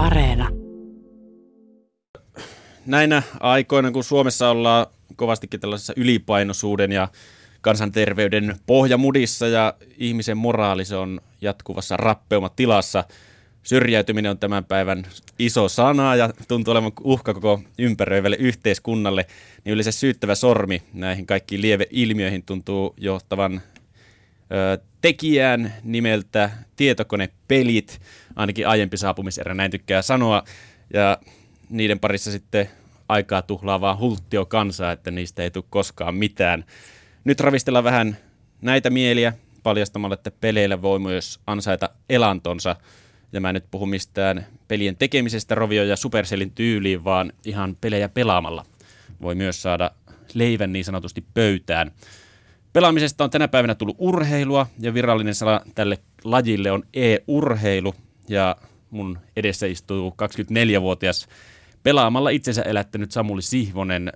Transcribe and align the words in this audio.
Areena. 0.00 0.48
Näinä 2.86 3.22
aikoina, 3.40 3.90
kun 3.90 4.04
Suomessa 4.04 4.50
ollaan 4.50 4.86
kovastikin 5.16 5.60
tällaisessa 5.60 5.92
ylipainoisuuden 5.96 6.92
ja 6.92 7.08
kansanterveyden 7.60 8.56
pohjamudissa 8.66 9.48
ja 9.48 9.74
ihmisen 9.98 10.36
moraali 10.36 10.84
se 10.84 10.96
on 10.96 11.20
jatkuvassa 11.40 11.96
rappeumatilassa, 11.96 13.04
syrjäytyminen 13.62 14.30
on 14.30 14.38
tämän 14.38 14.64
päivän 14.64 15.06
iso 15.38 15.68
sana 15.68 16.16
ja 16.16 16.30
tuntuu 16.48 16.72
olevan 16.72 16.92
uhka 17.04 17.34
koko 17.34 17.60
ympäröivälle 17.78 18.36
yhteiskunnalle, 18.36 19.26
niin 19.64 19.72
yleensä 19.72 19.92
syyttävä 19.92 20.34
sormi 20.34 20.82
näihin 20.92 21.26
kaikkiin 21.26 21.62
lieveilmiöihin 21.62 22.42
tuntuu 22.42 22.94
johtavan 22.96 23.60
ö, 24.52 24.78
tekijään 25.00 25.74
nimeltä 25.84 26.50
tietokonepelit, 26.76 28.00
ainakin 28.40 28.68
aiempi 28.68 28.96
saapumiserä, 28.96 29.54
näin 29.54 29.70
tykkää 29.70 30.02
sanoa, 30.02 30.42
ja 30.94 31.18
niiden 31.70 32.00
parissa 32.00 32.30
sitten 32.30 32.70
aikaa 33.08 33.42
tuhlaavaa 33.42 33.96
hulttio 33.96 34.46
kansaa, 34.46 34.92
että 34.92 35.10
niistä 35.10 35.42
ei 35.42 35.50
tule 35.50 35.64
koskaan 35.70 36.14
mitään. 36.14 36.64
Nyt 37.24 37.40
ravistellaan 37.40 37.84
vähän 37.84 38.16
näitä 38.62 38.90
mieliä 38.90 39.32
paljastamalla, 39.62 40.14
että 40.14 40.30
peleillä 40.30 40.82
voi 40.82 40.98
myös 40.98 41.40
ansaita 41.46 41.90
elantonsa. 42.08 42.76
Ja 43.32 43.40
mä 43.40 43.48
en 43.48 43.54
nyt 43.54 43.70
puhu 43.70 43.86
mistään 43.86 44.46
pelien 44.68 44.96
tekemisestä 44.96 45.54
Rovio 45.54 45.84
ja 45.84 45.96
Supercellin 45.96 46.50
tyyliin, 46.50 47.04
vaan 47.04 47.32
ihan 47.46 47.76
pelejä 47.80 48.08
pelaamalla 48.08 48.66
voi 49.22 49.34
myös 49.34 49.62
saada 49.62 49.90
leivän 50.34 50.72
niin 50.72 50.84
sanotusti 50.84 51.24
pöytään. 51.34 51.90
Pelaamisesta 52.72 53.24
on 53.24 53.30
tänä 53.30 53.48
päivänä 53.48 53.74
tullut 53.74 53.96
urheilua 53.98 54.66
ja 54.80 54.94
virallinen 54.94 55.34
sana 55.34 55.60
tälle 55.74 55.98
lajille 56.24 56.70
on 56.70 56.82
e-urheilu 56.94 57.94
ja 58.30 58.56
mun 58.90 59.18
edessä 59.36 59.66
istuu 59.66 60.10
24-vuotias 60.10 61.28
pelaamalla 61.82 62.30
itsensä 62.30 62.62
elättänyt 62.62 63.12
Samuli 63.12 63.42
Sihvonen, 63.42 64.12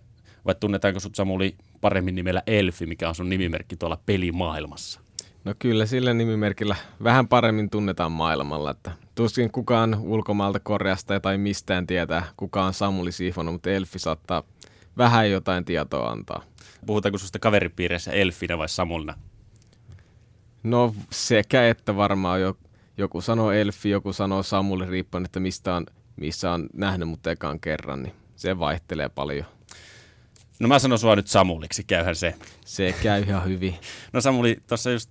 vai 0.46 0.54
tunnetaanko 0.60 1.00
sut 1.00 1.14
Samuli 1.14 1.56
paremmin 1.80 2.14
nimellä 2.14 2.42
Elfi, 2.46 2.86
mikä 2.86 3.08
on 3.08 3.14
sun 3.14 3.28
nimimerkki 3.28 3.76
tuolla 3.76 3.98
pelimaailmassa? 4.06 5.00
No 5.44 5.54
kyllä 5.58 5.86
sillä 5.86 6.14
nimimerkillä 6.14 6.76
vähän 7.04 7.28
paremmin 7.28 7.70
tunnetaan 7.70 8.12
maailmalla, 8.12 8.70
että 8.70 8.92
tuskin 9.14 9.50
kukaan 9.50 9.96
ulkomaalta 10.00 10.60
Koreasta 10.60 11.20
tai 11.20 11.38
mistään 11.38 11.86
tietää, 11.86 12.26
kuka 12.36 12.64
on 12.64 12.74
Samuli 12.74 13.12
Sihvonen, 13.12 13.52
mutta 13.52 13.70
Elfi 13.70 13.98
saattaa 13.98 14.42
vähän 14.98 15.30
jotain 15.30 15.64
tietoa 15.64 16.10
antaa. 16.10 16.42
Puhutaanko 16.86 17.18
susta 17.18 17.38
kaveripiirissä 17.38 18.12
Elfinä 18.12 18.58
vai 18.58 18.68
Samulina? 18.68 19.14
No 20.62 20.94
sekä 21.10 21.68
että 21.68 21.96
varmaan 21.96 22.40
jo, 22.40 22.56
joku 22.96 23.20
sanoo 23.20 23.52
Elfi, 23.52 23.90
joku 23.90 24.12
sanoo 24.12 24.42
Samuli, 24.42 24.86
riippuen, 24.86 25.24
että 25.24 25.40
mistä 25.40 25.74
on, 25.74 25.86
missä 26.16 26.50
on 26.50 26.66
nähnyt 26.72 27.08
mut 27.08 27.26
ekaan 27.26 27.60
kerran, 27.60 28.02
niin 28.02 28.14
se 28.36 28.58
vaihtelee 28.58 29.08
paljon. 29.08 29.46
No 30.60 30.68
mä 30.68 30.78
sanon 30.78 30.98
sua 30.98 31.16
nyt 31.16 31.26
Samuliksi, 31.26 31.84
käyhän 31.84 32.16
se. 32.16 32.34
Se 32.64 32.94
käy 33.02 33.22
ihan 33.22 33.44
hyvin. 33.44 33.74
No 34.12 34.20
Samuli, 34.20 34.56
tuossa 34.66 34.90
just 34.90 35.10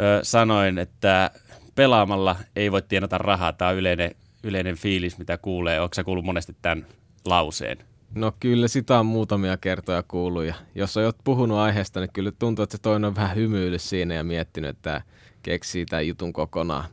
ö, 0.00 0.20
sanoin, 0.22 0.78
että 0.78 1.30
pelaamalla 1.74 2.36
ei 2.56 2.72
voi 2.72 2.82
tienata 2.82 3.18
rahaa. 3.18 3.52
Tämä 3.52 3.70
on 3.70 3.76
yleinen, 3.76 4.10
yleinen 4.42 4.76
fiilis, 4.76 5.18
mitä 5.18 5.38
kuulee. 5.38 5.80
Onko 5.80 5.94
sä 5.94 6.04
kuullut 6.04 6.24
monesti 6.24 6.56
tämän 6.62 6.86
lauseen? 7.24 7.78
No 8.14 8.32
kyllä 8.40 8.68
sitä 8.68 8.98
on 8.98 9.06
muutamia 9.06 9.56
kertoja 9.56 10.02
kuullut 10.02 10.44
ja 10.44 10.54
jos 10.74 10.96
jo 10.96 11.12
puhunut 11.24 11.58
aiheesta, 11.58 12.00
niin 12.00 12.10
kyllä 12.12 12.32
tuntuu, 12.38 12.62
että 12.62 12.76
se 12.76 12.82
toinen 12.82 13.08
on 13.08 13.16
vähän 13.16 13.36
hymyillyt 13.36 13.82
siinä 13.82 14.14
ja 14.14 14.24
miettinyt, 14.24 14.70
että 14.70 15.02
keksii 15.42 15.86
tämän 15.86 16.06
jutun 16.06 16.32
kokonaan. 16.32 16.84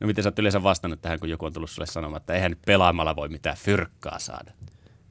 No 0.00 0.06
miten 0.06 0.24
sä 0.24 0.28
oot 0.28 0.38
yleensä 0.38 0.62
vastannut 0.62 1.02
tähän, 1.02 1.20
kun 1.20 1.28
joku 1.28 1.46
on 1.46 1.52
tullut 1.52 1.70
sulle 1.70 1.86
sanomaan, 1.86 2.20
että 2.20 2.34
eihän 2.34 2.50
nyt 2.50 2.62
pelaamalla 2.66 3.16
voi 3.16 3.28
mitään 3.28 3.56
fyrkkaa 3.56 4.18
saada? 4.18 4.52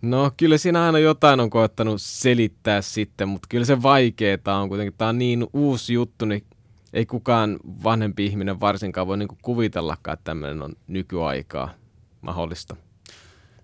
No 0.01 0.31
kyllä 0.37 0.57
siinä 0.57 0.85
aina 0.85 0.99
jotain 0.99 1.39
on 1.39 1.49
koettanut 1.49 2.01
selittää 2.01 2.81
sitten, 2.81 3.29
mutta 3.29 3.47
kyllä 3.49 3.65
se 3.65 3.81
vaikeeta 3.81 4.55
on 4.55 4.69
kuitenkin. 4.69 4.93
Tämä 4.97 5.09
on 5.09 5.19
niin 5.19 5.47
uusi 5.53 5.93
juttu, 5.93 6.25
niin 6.25 6.45
ei 6.93 7.05
kukaan 7.05 7.59
vanhempi 7.83 8.25
ihminen 8.25 8.59
varsinkaan 8.59 9.07
voi 9.07 9.17
niinku 9.17 9.37
kuvitellakaan, 9.41 10.13
että 10.13 10.23
tämmöinen 10.23 10.61
on 10.61 10.73
nykyaikaa 10.87 11.73
mahdollista. 12.21 12.75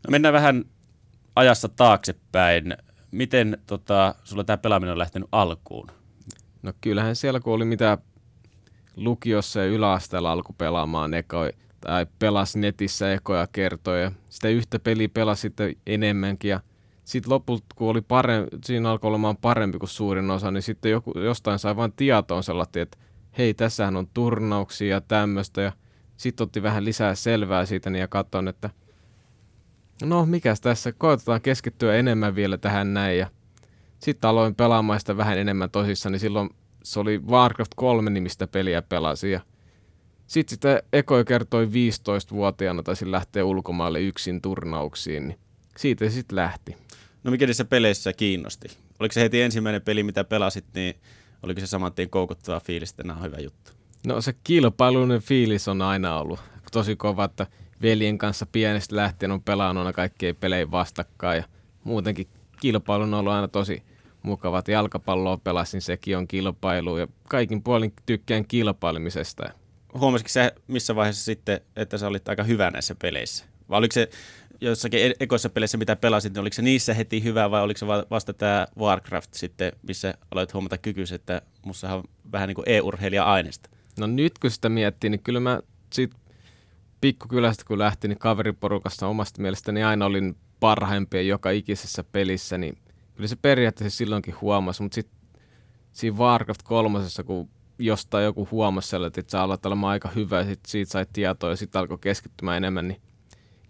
No 0.07 0.11
mennään 0.11 0.33
vähän 0.33 0.65
ajassa 1.35 1.69
taaksepäin. 1.69 2.77
Miten 3.11 3.57
tota, 3.67 4.15
sulla 4.23 4.43
tämä 4.43 4.57
pelaaminen 4.57 4.91
on 4.91 4.99
lähtenyt 4.99 5.29
alkuun? 5.31 5.87
No 6.63 6.73
kyllähän 6.81 7.15
siellä 7.15 7.39
kun 7.39 7.53
oli 7.53 7.65
mitä 7.65 7.97
lukiossa 9.03 9.59
ja 9.59 9.65
yläasteella 9.65 10.31
alkoi 10.31 10.55
pelaamaan 10.57 11.13
eko, 11.13 11.49
tai 11.81 12.05
pelasi 12.19 12.59
netissä 12.59 13.13
ekoja 13.13 13.47
kertoja. 13.51 14.11
Sitä 14.29 14.47
yhtä 14.47 14.79
peliä 14.79 15.09
pelasi 15.09 15.41
sitten 15.41 15.75
enemmänkin 15.87 16.49
ja 16.49 16.59
sitten 17.03 17.33
lopulta, 17.33 17.65
kun 17.75 17.89
oli 17.89 18.01
parempi, 18.01 18.57
siinä 18.65 18.91
alkoi 18.91 19.09
olemaan 19.09 19.37
parempi 19.37 19.79
kuin 19.79 19.89
suurin 19.89 20.31
osa, 20.31 20.51
niin 20.51 20.61
sitten 20.61 20.91
joku, 20.91 21.19
jostain 21.19 21.59
sai 21.59 21.75
vain 21.75 21.93
tietoon 21.95 22.43
sellainen, 22.43 22.81
että 22.81 22.97
hei, 23.37 23.53
tässähän 23.53 23.97
on 23.97 24.07
turnauksia 24.13 24.95
ja 24.95 25.01
tämmöistä. 25.01 25.61
Ja 25.61 25.71
sitten 26.17 26.43
otti 26.43 26.63
vähän 26.63 26.85
lisää 26.85 27.15
selvää 27.15 27.65
siitä 27.65 27.89
niin 27.89 27.99
ja 27.99 28.07
katsoin, 28.07 28.47
että 28.47 28.69
no 30.03 30.25
mikäs 30.25 30.61
tässä, 30.61 30.91
koetetaan 30.91 31.41
keskittyä 31.41 31.95
enemmän 31.95 32.35
vielä 32.35 32.57
tähän 32.57 32.93
näin. 32.93 33.17
Ja 33.17 33.27
sitten 33.99 34.29
aloin 34.29 34.55
pelaamaan 34.55 34.99
sitä 34.99 35.17
vähän 35.17 35.37
enemmän 35.37 35.69
tosissaan, 35.69 36.11
niin 36.11 36.19
silloin 36.19 36.49
se 36.89 36.99
oli 36.99 37.19
Warcraft 37.27 37.71
3 37.75 38.09
nimistä 38.09 38.47
peliä 38.47 38.81
pelasi 38.81 39.31
ja 39.31 39.39
sitten 40.27 40.55
sitä 40.55 40.83
Eko 40.93 41.23
kertoi 41.25 41.65
15-vuotiaana 41.65 42.83
taisin 42.83 43.11
lähteä 43.11 43.45
ulkomaille 43.45 44.01
yksin 44.01 44.41
turnauksiin, 44.41 45.27
niin 45.27 45.39
siitä 45.77 46.05
se 46.05 46.11
sitten 46.11 46.35
lähti. 46.35 46.75
No 47.23 47.31
mikä 47.31 47.45
niissä 47.45 47.65
peleissä 47.65 48.13
kiinnosti? 48.13 48.67
Oliko 48.99 49.13
se 49.13 49.21
heti 49.21 49.41
ensimmäinen 49.41 49.81
peli, 49.81 50.03
mitä 50.03 50.23
pelasit, 50.23 50.65
niin 50.73 50.95
oliko 51.43 51.59
se 51.59 51.67
saman 51.67 51.93
tien 51.93 52.09
koukuttava 52.09 52.59
fiilis, 52.59 52.89
että 52.89 53.13
on 53.13 53.23
hyvä 53.23 53.37
juttu? 53.37 53.71
No 54.07 54.21
se 54.21 54.33
kilpailuinen 54.43 55.21
fiilis 55.21 55.67
on 55.67 55.81
aina 55.81 56.19
ollut 56.19 56.39
tosi 56.71 56.95
kova, 56.95 57.23
että 57.23 57.47
veljen 57.81 58.17
kanssa 58.17 58.45
pienestä 58.45 58.95
lähtien 58.95 59.31
on 59.31 59.41
pelannut 59.41 59.81
aina 59.81 59.93
kaikkien 59.93 60.35
pelejä 60.35 60.71
vastakkain 60.71 61.37
ja 61.37 61.43
muutenkin 61.83 62.27
kilpailu 62.61 63.03
on 63.03 63.13
ollut 63.13 63.33
aina 63.33 63.47
tosi 63.47 63.83
mukavat. 64.29 64.67
Jalkapalloa 64.67 65.37
pelasin, 65.37 65.81
sekin 65.81 66.17
on 66.17 66.27
kilpailu 66.27 66.97
ja 66.97 67.07
kaikin 67.29 67.63
puolin 67.63 67.93
tykkään 68.05 68.45
kilpailemisesta. 68.45 69.49
Huomasitko 69.93 70.29
sä 70.29 70.51
missä 70.67 70.95
vaiheessa 70.95 71.23
sitten, 71.23 71.61
että 71.75 71.97
sä 71.97 72.07
olit 72.07 72.29
aika 72.29 72.43
hyvä 72.43 72.71
näissä 72.71 72.95
peleissä? 73.01 73.45
Vai 73.69 73.77
oliko 73.77 73.93
se 73.93 74.09
jossakin 74.61 74.99
e- 74.99 75.13
ekoissa 75.19 75.49
peleissä, 75.49 75.77
mitä 75.77 75.95
pelasit, 75.95 76.33
niin 76.33 76.41
oliko 76.41 76.53
se 76.53 76.61
niissä 76.61 76.93
heti 76.93 77.23
hyvä 77.23 77.51
vai 77.51 77.61
oliko 77.61 77.77
se 77.77 77.87
vasta 77.87 78.33
tämä 78.33 78.67
Warcraft 78.79 79.33
sitten, 79.33 79.71
missä 79.87 80.13
aloit 80.31 80.53
huomata 80.53 80.77
kykyys, 80.77 81.11
että 81.11 81.41
musta 81.65 81.95
on 81.95 82.03
vähän 82.31 82.47
niin 82.47 82.55
kuin 82.55 82.69
e-urheilija-aineesta? 82.69 83.69
No 83.99 84.07
nyt 84.07 84.39
kun 84.39 84.51
sitä 84.51 84.69
miettii, 84.69 85.09
niin 85.09 85.23
kyllä 85.23 85.39
mä 85.39 85.59
siitä 85.93 86.15
pikkukylästä 87.01 87.63
kun 87.67 87.79
lähtin, 87.79 88.09
niin 88.09 88.19
kaveriporukasta 88.19 89.07
omasta 89.07 89.41
mielestäni 89.41 89.83
aina 89.83 90.05
olin 90.05 90.35
parhaimpia 90.59 91.21
joka 91.21 91.49
ikisessä 91.49 92.03
pelissä, 92.03 92.57
niin 92.57 92.77
kyllä 93.19 93.27
se 93.27 93.35
periaatteessa 93.35 93.97
silloinkin 93.97 94.35
huomasi, 94.41 94.81
mutta 94.81 94.95
sitten 94.95 95.19
siinä 95.91 96.17
Warcraft 96.17 96.61
kolmosessa, 96.63 97.23
kun 97.23 97.49
jostain 97.79 98.25
joku 98.25 98.47
huomasi 98.51 98.89
sellainen, 98.89 99.19
että 99.19 99.31
sä 99.31 99.41
alat 99.41 99.65
olemaan 99.65 99.91
aika 99.91 100.09
hyvä 100.15 100.37
ja 100.37 100.45
sit 100.45 100.59
siitä 100.67 100.91
sai 100.91 101.05
tietoa 101.13 101.49
ja 101.49 101.55
sitten 101.55 101.79
alkoi 101.79 101.97
keskittymään 102.01 102.57
enemmän, 102.57 102.87
niin 102.87 103.01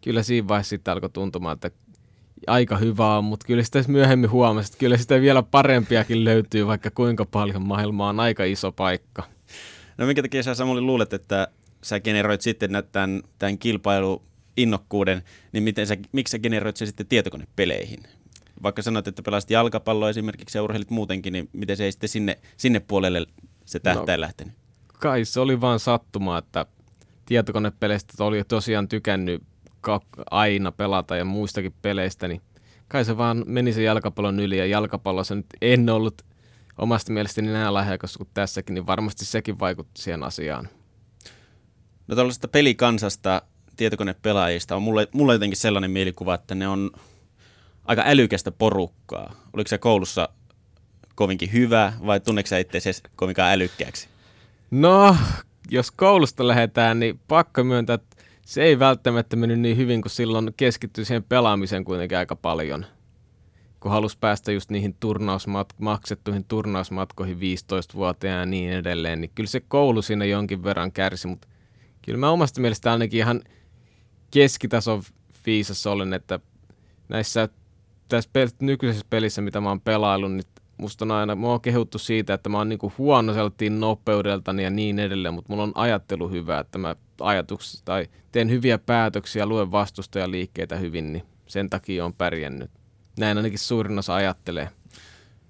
kyllä 0.04 0.24
siinä 0.24 0.48
vaiheessa 0.48 0.70
sitten 0.70 0.92
alkoi 0.92 1.10
tuntumaan, 1.10 1.54
että 1.54 1.72
aika 2.48 2.78
hyvä 2.78 3.18
on, 3.18 3.24
mutta 3.24 3.48
kyllä 3.48 3.64
sitä 3.64 3.84
myöhemmin 3.88 4.32
huomasi, 4.32 4.68
että 4.68 4.78
kyllä 4.80 4.98
sitä 4.98 5.22
vielä 5.22 5.44
parempiakin 5.44 6.26
löytyy, 6.26 6.68
vaikka 6.68 6.92
kuinka 6.92 7.26
paljon 7.26 7.62
maailma 7.62 8.10
on 8.10 8.20
aika 8.20 8.44
iso 8.44 8.72
paikka. 8.72 9.24
No 9.98 10.06
minkä 10.06 10.22
takia 10.22 10.44
sä 10.44 10.56
Samuli 10.56 10.82
luulet, 10.82 11.14
että 11.14 11.48
sä 11.84 12.00
generoit 12.00 12.42
sitten 12.42 12.72
tämän, 12.92 13.24
tämän 13.40 13.58
kilpailuinnokkuuden, 13.58 15.24
niin 15.52 15.64
miten 15.64 15.88
sä, 15.88 15.98
miksi 16.12 16.32
sä 16.32 16.40
generoit 16.40 16.78
sen 16.78 16.88
sitten 16.88 17.08
tietokonepeleihin? 17.08 18.19
Vaikka 18.64 18.82
sanoit, 18.82 19.08
että 19.08 19.22
pelasit 19.22 19.50
jalkapalloa 19.50 20.10
esimerkiksi 20.10 20.58
ja 20.58 20.64
urheilit 20.64 20.90
muutenkin, 20.90 21.34
niin 21.34 21.50
miten 21.54 21.78
se 21.78 21.84
ei 21.84 21.92
sitten 21.92 22.10
sinne, 22.10 22.40
sinne 22.58 22.80
puolelle 22.80 23.26
se 23.66 23.80
tähtäin 23.80 24.18
no, 24.18 24.22
lähtenyt? 24.22 24.54
Kai 25.00 25.26
se 25.26 25.40
oli 25.40 25.62
vaan 25.62 25.80
sattuma, 25.80 26.38
että 26.38 26.66
tietokonepeleistä 27.26 28.24
oli 28.24 28.44
tosiaan 28.44 28.88
tykännyt 28.88 29.44
aina 30.32 30.72
pelata 30.72 31.16
ja 31.16 31.26
muistakin 31.26 31.74
peleistä, 31.82 32.28
niin 32.28 32.42
kai 32.88 33.06
se 33.06 33.18
vaan 33.18 33.44
meni 33.48 33.74
se 33.74 33.84
jalkapallon 33.84 34.40
yli 34.40 34.58
ja 34.58 34.66
jalkapallossa 34.66 35.36
nyt 35.36 35.46
en 35.62 35.90
ollut 35.90 36.22
omasta 36.78 37.14
mielestäni 37.14 37.52
näin 37.52 37.74
lahjakas 37.74 38.18
kuin 38.18 38.30
tässäkin, 38.34 38.74
niin 38.74 38.88
varmasti 38.88 39.26
sekin 39.26 39.60
vaikutti 39.60 40.02
siihen 40.02 40.24
asiaan. 40.24 40.70
No 42.08 42.16
tällaisesta 42.16 42.48
pelikansasta, 42.48 43.42
tietokonepelaajista 43.76 44.76
on 44.76 44.82
mulle, 44.82 45.08
mulle 45.14 45.34
jotenkin 45.34 45.58
sellainen 45.58 45.92
mielikuva, 45.92 46.36
että 46.36 46.56
ne 46.56 46.68
on 46.68 46.92
älykästä 47.98 48.52
porukkaa. 48.52 49.36
Oliko 49.54 49.68
se 49.68 49.78
koulussa 49.78 50.30
kovinkin 51.16 51.54
hyvä 51.54 51.94
vai 52.06 52.20
tunneeko 52.20 52.48
sä 52.48 52.58
itse 52.58 52.92
kovinkaan 53.16 53.52
älykkääksi? 53.52 54.08
No, 54.72 55.16
jos 55.72 55.92
koulusta 55.92 56.48
lähdetään, 56.48 57.00
niin 57.00 57.20
pakko 57.28 57.64
myöntää, 57.64 57.94
että 57.94 58.16
se 58.46 58.64
ei 58.64 58.80
välttämättä 58.80 59.36
mennyt 59.36 59.60
niin 59.60 59.78
hyvin, 59.78 60.02
kun 60.02 60.12
silloin 60.12 60.54
keskittyi 60.58 61.06
siihen 61.06 61.24
pelaamiseen 61.24 61.86
kuitenkin 61.86 62.18
aika 62.18 62.36
paljon. 62.36 62.86
Kun 63.80 63.92
halusi 63.92 64.18
päästä 64.20 64.52
just 64.52 64.70
niihin 64.70 64.96
turnausmat- 65.06 65.76
maksettuihin 65.80 66.46
turnausmatkoihin 66.46 67.38
15-vuotiaana 67.38 68.40
ja 68.40 68.46
niin 68.46 68.72
edelleen, 68.74 69.22
niin 69.22 69.32
kyllä 69.36 69.50
se 69.50 69.60
koulu 69.60 70.02
siinä 70.02 70.26
jonkin 70.26 70.64
verran 70.64 70.92
kärsi, 70.92 71.28
mutta 71.28 71.48
kyllä 72.02 72.20
mä 72.20 72.30
omasta 72.30 72.62
mielestä 72.62 72.92
ainakin 72.92 73.20
ihan 73.20 73.42
keskitason 74.32 75.04
fiisassa 75.44 75.92
olen, 75.92 76.14
että 76.14 76.40
näissä 77.10 77.50
tässä 78.10 78.30
pel- 78.38 78.56
nykyisessä 78.60 79.06
pelissä, 79.10 79.42
mitä 79.42 79.62
mä 79.62 79.70
oon 79.70 79.82
pelaillut, 79.82 80.32
niin 80.32 80.44
musta 80.78 81.06
on 81.06 81.12
aina, 81.12 81.36
mä 81.36 81.48
oon 81.48 81.62
kehuttu 81.62 82.00
siitä, 82.00 82.34
että 82.34 82.50
mä 82.50 82.58
oon 82.58 82.70
niinku 82.70 82.94
huono 82.98 83.34
sellaisiin 83.34 83.80
nopeudeltani 83.80 84.64
ja 84.64 84.70
niin 84.70 85.00
edelleen, 85.00 85.34
mutta 85.34 85.54
mulla 85.54 85.64
on 85.64 85.72
ajattelu 85.76 86.30
hyvä, 86.30 86.60
että 86.60 86.78
mä 86.78 86.96
ajatuksia 87.22 87.82
tai 87.86 88.08
teen 88.32 88.50
hyviä 88.50 88.78
päätöksiä, 88.78 89.46
luen 89.46 89.72
vastustajaliikkeitä 89.72 90.76
hyvin, 90.76 91.14
niin 91.14 91.24
sen 91.48 91.70
takia 91.70 92.06
on 92.06 92.14
pärjännyt. 92.14 92.72
Näin 93.20 93.38
ainakin 93.38 93.60
suurin 93.60 94.00
osa 94.00 94.16
ajattelee. 94.16 94.70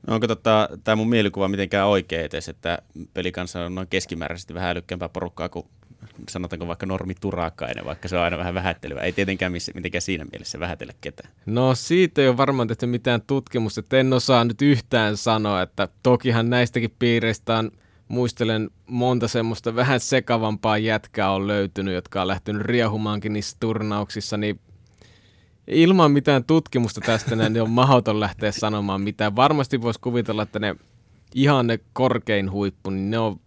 No 0.08 0.14
onko 0.14 0.28
tota, 0.28 0.70
tämä 0.84 0.96
mun 0.96 1.10
mielikuva 1.10 1.48
mitenkään 1.48 1.88
oikea 1.88 2.22
edes, 2.22 2.50
että 2.50 2.80
pelikanssa 3.14 3.66
on 3.66 3.76
noin 3.76 3.88
keskimääräisesti 3.88 4.54
vähän 4.54 4.70
älykkäämpää 4.70 5.10
porukkaa 5.10 5.50
kuin 5.50 5.66
sanotaanko 6.30 6.68
vaikka 6.68 6.86
normi 6.86 7.14
turakainen, 7.22 7.86
vaikka 7.86 8.08
se 8.08 8.18
on 8.18 8.24
aina 8.24 8.38
vähän 8.38 8.54
vähättelyä. 8.54 9.02
Ei 9.02 9.12
tietenkään 9.12 9.52
missä, 9.52 9.72
mitenkään 9.76 10.02
siinä 10.02 10.26
mielessä 10.32 10.60
vähätellä 10.60 10.94
ketään. 11.02 11.30
No 11.46 11.76
siitä 11.76 12.22
ei 12.22 12.28
ole 12.28 12.38
varmaan 12.38 12.68
tehty 12.68 12.86
mitään 12.86 13.22
tutkimusta, 13.22 13.80
että 13.80 13.98
en 13.98 14.14
osaa 14.14 14.46
nyt 14.46 14.62
yhtään 14.62 15.18
sanoa, 15.18 15.62
että 15.62 15.88
tokihan 16.04 16.50
näistäkin 16.50 16.96
piireistä 17.00 17.58
on, 17.58 17.72
muistelen 18.08 18.70
monta 18.88 19.28
semmoista 19.28 19.76
vähän 19.76 20.00
sekavampaa 20.00 20.78
jätkää 20.78 21.32
on 21.32 21.48
löytynyt, 21.48 21.94
jotka 21.94 22.22
on 22.22 22.28
lähtenyt 22.28 22.62
riehumaankin 22.62 23.34
niissä 23.34 23.58
turnauksissa, 23.60 24.38
niin 24.38 24.60
ilman 25.68 26.12
mitään 26.12 26.44
tutkimusta 26.44 27.02
tästä 27.02 27.36
niin 27.36 27.62
on 27.62 27.70
mahdoton 27.70 28.20
lähteä 28.20 28.52
sanomaan 28.52 29.02
mitään. 29.02 29.36
Varmasti 29.36 29.82
voisi 29.82 30.00
kuvitella, 30.00 30.44
että 30.44 30.60
ne 30.60 30.76
ihan 31.36 31.68
ne 31.68 31.80
korkein 31.94 32.52
huippu, 32.52 32.90
niin 32.90 33.10
ne 33.10 33.20
on 33.20 33.40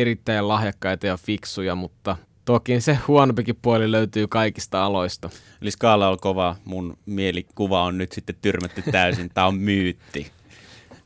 erittäin 0.00 0.48
lahjakkaita 0.48 1.06
ja 1.06 1.16
fiksuja, 1.16 1.74
mutta 1.74 2.16
toki 2.44 2.80
se 2.80 2.98
huonompikin 3.08 3.58
puoli 3.62 3.92
löytyy 3.92 4.28
kaikista 4.28 4.84
aloista. 4.84 5.30
Eli 5.62 5.70
skaala 5.70 6.08
on 6.08 6.18
kova, 6.20 6.56
mun 6.64 6.98
mielikuva 7.06 7.82
on 7.82 7.98
nyt 7.98 8.12
sitten 8.12 8.36
tyrmätty 8.42 8.82
täysin, 8.92 9.30
tämä 9.34 9.46
on 9.46 9.54
myytti. 9.54 10.32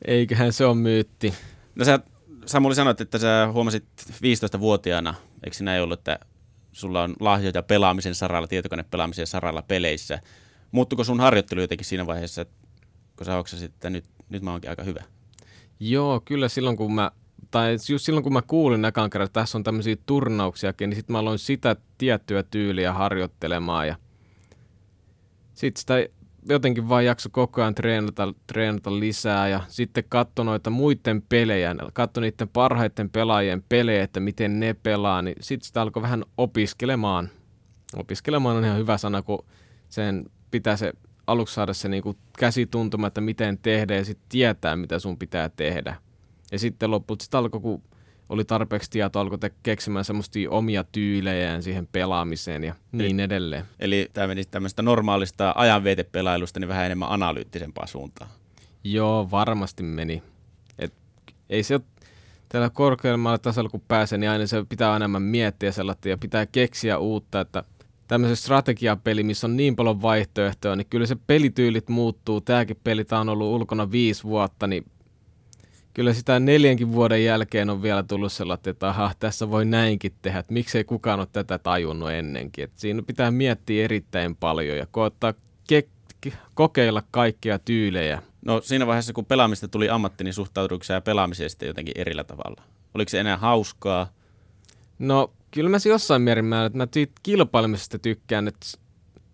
Eiköhän 0.07 0.53
se 0.53 0.65
on 0.65 0.77
myytti. 0.77 1.33
No 1.75 1.85
sä 1.85 1.99
Samuli 2.45 2.75
sanoit, 2.75 3.01
että 3.01 3.17
sä 3.17 3.49
huomasit 3.53 3.85
15-vuotiaana, 4.09 5.15
eikö 5.43 5.57
se 5.57 5.63
näin 5.63 5.83
ollut, 5.83 5.99
että 5.99 6.19
sulla 6.71 7.03
on 7.03 7.15
lahjoja 7.19 7.63
pelaamisen 7.63 8.15
saralla, 8.15 8.47
tietokonepelaamisen 8.47 9.27
saralla 9.27 9.61
peleissä. 9.61 10.19
Muuttuko 10.71 11.03
sun 11.03 11.19
harjoittelu 11.19 11.61
jotenkin 11.61 11.85
siinä 11.85 12.07
vaiheessa, 12.07 12.45
kun 13.15 13.25
sä 13.25 13.33
hoksasit, 13.33 13.73
että 13.73 13.89
nyt, 13.89 14.05
nyt 14.29 14.43
mä 14.43 14.51
oonkin 14.51 14.69
aika 14.69 14.83
hyvä? 14.83 15.03
Joo, 15.79 16.21
kyllä 16.25 16.49
silloin 16.49 16.77
kun 16.77 16.95
mä 16.95 17.11
tai 17.53 17.73
just 17.89 18.05
silloin 18.05 18.23
kun 18.23 18.33
mä 18.33 18.41
kuulin 18.41 18.85
ekan 18.85 19.09
kerran, 19.09 19.25
että 19.25 19.41
tässä 19.41 19.57
on 19.57 19.63
tämmöisiä 19.63 19.95
turnauksiakin, 20.05 20.89
niin 20.89 20.95
sitten 20.95 21.13
mä 21.13 21.19
aloin 21.19 21.39
sitä 21.39 21.75
tiettyä 21.97 22.43
tyyliä 22.43 22.93
harjoittelemaan 22.93 23.87
ja 23.87 23.95
sitten 25.53 25.79
sitä 25.79 25.93
jotenkin 26.49 26.89
vaan 26.89 27.05
jakso 27.05 27.29
koko 27.31 27.61
ajan 27.61 27.75
treenata, 27.75 28.33
treenata 28.47 28.99
lisää 28.99 29.47
ja 29.47 29.61
sitten 29.67 30.03
katso 30.09 30.43
noita 30.43 30.69
muiden 30.69 31.21
pelejä, 31.21 31.75
katso 31.93 32.21
niiden 32.21 32.49
parhaiten 32.49 33.09
pelaajien 33.09 33.63
pelejä, 33.69 34.03
että 34.03 34.19
miten 34.19 34.59
ne 34.59 34.73
pelaa, 34.73 35.21
niin 35.21 35.35
sitten 35.39 35.67
sitä 35.67 35.81
alkoi 35.81 36.03
vähän 36.03 36.23
opiskelemaan. 36.37 37.29
Opiskelemaan 37.95 38.57
on 38.57 38.65
ihan 38.65 38.77
hyvä 38.77 38.97
sana, 38.97 39.21
kun 39.21 39.45
sen 39.89 40.25
pitää 40.51 40.75
se 40.75 40.93
aluksi 41.27 41.55
saada 41.55 41.73
se 41.73 41.89
niinku 41.89 42.15
käsituntuma, 42.39 43.07
että 43.07 43.21
miten 43.21 43.57
tehdä 43.57 43.95
ja 43.95 44.05
sitten 44.05 44.25
tietää, 44.29 44.75
mitä 44.75 44.99
sun 44.99 45.17
pitää 45.17 45.49
tehdä. 45.49 45.95
Ja 46.53 46.59
sitten 46.59 46.91
lopulta 46.91 47.23
sitten 47.23 47.37
alkoi, 47.37 47.61
kun 47.61 47.83
oli 48.29 48.45
tarpeeksi 48.45 48.89
tietoa, 48.89 49.21
alkoi 49.21 49.37
te 49.37 49.51
keksimään 49.63 50.05
semmoista 50.05 50.39
omia 50.49 50.83
tyylejään 50.83 51.63
siihen 51.63 51.87
pelaamiseen 51.91 52.63
ja 52.63 52.75
niin, 52.91 52.97
niin 52.99 53.19
edelleen. 53.19 53.65
Eli 53.79 54.09
tämä 54.13 54.27
meni 54.27 54.43
tämmöistä 54.45 54.81
normaalista 54.81 55.53
ajanvietepelailusta 55.55 56.59
niin 56.59 56.67
vähän 56.67 56.85
enemmän 56.85 57.09
analyyttisempaa 57.11 57.87
suuntaan. 57.87 58.29
Joo, 58.83 59.31
varmasti 59.31 59.83
meni. 59.83 60.23
Et 60.79 60.93
ei 61.49 61.63
se 61.63 61.79
tällä 62.49 62.69
korkeammalla 62.69 63.37
tasolla 63.37 63.69
kun 63.69 63.83
pääsee, 63.87 64.17
niin 64.17 64.29
aina 64.29 64.47
se 64.47 64.65
pitää 64.69 64.95
enemmän 64.95 65.21
miettiä 65.21 65.71
sellaista 65.71 66.09
ja 66.09 66.17
pitää 66.17 66.45
keksiä 66.45 66.97
uutta, 66.97 67.39
että 67.39 67.63
tämmöisen 68.07 68.37
strategiapeli, 68.37 69.23
missä 69.23 69.47
on 69.47 69.57
niin 69.57 69.75
paljon 69.75 70.01
vaihtoehtoja, 70.01 70.75
niin 70.75 70.87
kyllä 70.89 71.05
se 71.05 71.17
pelityylit 71.27 71.89
muuttuu. 71.89 72.41
Tämäkin 72.41 72.77
peli 72.83 73.05
on 73.11 73.29
ollut 73.29 73.55
ulkona 73.55 73.91
viisi 73.91 74.23
vuotta, 74.23 74.67
niin 74.67 74.85
kyllä 75.93 76.13
sitä 76.13 76.39
neljänkin 76.39 76.93
vuoden 76.93 77.23
jälkeen 77.23 77.69
on 77.69 77.81
vielä 77.81 78.03
tullut 78.03 78.33
sellainen, 78.33 78.71
että 78.71 78.89
aha, 78.89 79.11
tässä 79.19 79.49
voi 79.49 79.65
näinkin 79.65 80.13
tehdä, 80.21 80.39
että 80.39 80.53
miksei 80.53 80.83
kukaan 80.83 81.19
ole 81.19 81.27
tätä 81.31 81.57
tajunnut 81.57 82.11
ennenkin. 82.11 82.63
Että 82.63 82.79
siinä 82.79 83.01
pitää 83.01 83.31
miettiä 83.31 83.83
erittäin 83.83 84.35
paljon 84.35 84.77
ja 84.77 84.87
koottaa 84.91 85.33
ke- 85.73 86.33
kokeilla 86.53 87.03
kaikkia 87.11 87.59
tyylejä. 87.59 88.21
No 88.45 88.61
siinä 88.61 88.87
vaiheessa, 88.87 89.13
kun 89.13 89.25
pelaamista 89.25 89.67
tuli 89.67 89.89
ammatti, 89.89 90.23
niin 90.23 90.33
suhtautuiko 90.33 90.83
sä 90.83 91.01
pelaamiseen 91.01 91.49
sitten 91.49 91.67
jotenkin 91.67 91.97
erillä 91.97 92.23
tavalla? 92.23 92.63
Oliko 92.93 93.09
se 93.09 93.19
enää 93.19 93.37
hauskaa? 93.37 94.07
No 94.99 95.33
kyllä 95.51 95.69
mä 95.69 95.77
jossain 95.85 96.21
määrin 96.21 96.45
mä, 96.45 96.65
että 96.65 96.77
mä 96.77 96.87
kilpailemisesta 97.23 97.99
tykkään, 97.99 98.47
että 98.47 98.67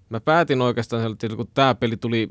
mä 0.10 0.20
päätin 0.20 0.62
oikeastaan, 0.62 1.12
että 1.12 1.36
kun 1.36 1.48
tämä 1.54 1.76
peli 1.76 1.98
tuli, 1.98 2.30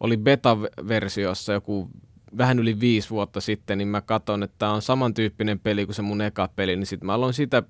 oli 0.00 0.16
beta-versiossa 0.16 1.52
joku 1.52 1.90
vähän 2.38 2.58
yli 2.58 2.80
viisi 2.80 3.10
vuotta 3.10 3.40
sitten, 3.40 3.78
niin 3.78 3.88
mä 3.88 4.00
katson, 4.00 4.42
että 4.42 4.56
tämä 4.58 4.72
on 4.72 4.82
samantyyppinen 4.82 5.58
peli 5.58 5.84
kuin 5.84 5.94
se 5.94 6.02
mun 6.02 6.20
eka 6.20 6.48
peli, 6.56 6.76
niin 6.76 6.86
sitten 6.86 7.06
mä 7.06 7.14
aloin 7.14 7.34
sitä, 7.34 7.62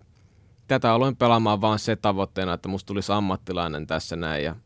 tätä 0.69 0.93
aloin 0.93 1.17
pelaamaan 1.17 1.61
vaan 1.61 1.79
se 1.79 1.97
tavoitteena, 1.97 2.53
että 2.53 2.69
musta 2.69 2.87
tulisi 2.87 3.13
ammattilainen 3.13 3.87
tässä 3.87 4.17
näin. 4.17 4.45
Ja 4.45 4.57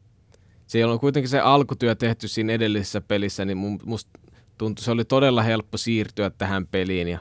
siellä 0.67 0.93
on 0.93 1.01
kuitenkin 1.01 1.29
se 1.29 1.41
alkutyö 1.41 1.95
tehty 1.95 2.29
siinä 2.29 2.53
edellisessä 2.53 3.01
pelissä, 3.01 3.45
niin 3.45 3.59
musta 3.85 4.21
tuntui, 4.59 4.85
se 4.85 4.91
oli 4.91 5.05
todella 5.05 5.43
helppo 5.43 5.79
siirtyä 5.79 6.31
tähän 6.31 6.67
peliin 6.67 7.09
ja 7.09 7.19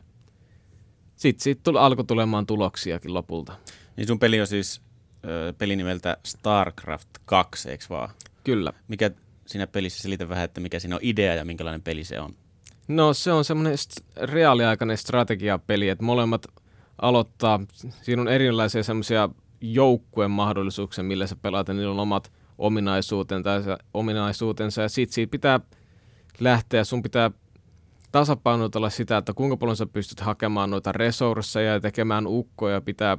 sitten 1.15 1.43
siitä 1.43 1.61
tuli, 1.63 1.79
alkoi 1.79 2.05
tulemaan 2.05 2.45
tuloksiakin 2.45 3.13
lopulta. 3.13 3.53
Niin 3.97 4.07
sun 4.07 4.19
peli 4.19 4.41
on 4.41 4.47
siis 4.47 4.81
ö, 5.25 5.53
peli 5.57 5.75
nimeltä 5.75 6.17
StarCraft 6.25 7.09
2, 7.25 7.69
eikö 7.69 7.85
vaan? 7.89 8.09
Kyllä. 8.43 8.73
Mikä 8.87 9.11
siinä 9.45 9.67
pelissä, 9.67 10.01
selitä 10.01 10.29
vähän, 10.29 10.45
että 10.45 10.61
mikä 10.61 10.79
siinä 10.79 10.95
on 10.95 11.01
idea 11.03 11.35
ja 11.35 11.45
minkälainen 11.45 11.81
peli 11.81 12.03
se 12.03 12.19
on? 12.19 12.35
No 12.87 13.13
se 13.13 13.31
on 13.31 13.45
semmoinen 13.45 13.77
reaaliaikainen 14.21 14.97
strategiapeli, 14.97 15.89
että 15.89 16.03
molemmat 16.03 16.45
aloittaa, 17.01 17.59
siinä 18.01 18.21
on 18.21 18.27
erilaisia 18.27 18.83
semmoisia 18.83 19.29
joukkueen 19.61 20.31
mahdollisuuksia, 20.31 21.03
millä 21.03 21.27
sä 21.27 21.35
pelaat, 21.35 21.67
ja 21.67 21.73
niillä 21.73 21.91
on 21.91 21.99
omat 21.99 22.31
ominaisuutensa, 22.57 23.77
ominaisuutensa 23.93 24.81
ja 24.81 24.89
sit 24.89 25.11
siitä 25.11 25.31
pitää 25.31 25.59
lähteä, 26.39 26.83
sun 26.83 27.03
pitää 27.03 27.31
tasapainotella 28.11 28.89
sitä, 28.89 29.17
että 29.17 29.33
kuinka 29.33 29.57
paljon 29.57 29.77
sä 29.77 29.85
pystyt 29.85 30.19
hakemaan 30.19 30.69
noita 30.69 30.91
resursseja 30.91 31.73
ja 31.73 31.79
tekemään 31.79 32.27
ukkoja, 32.27 32.81
pitää 32.81 33.17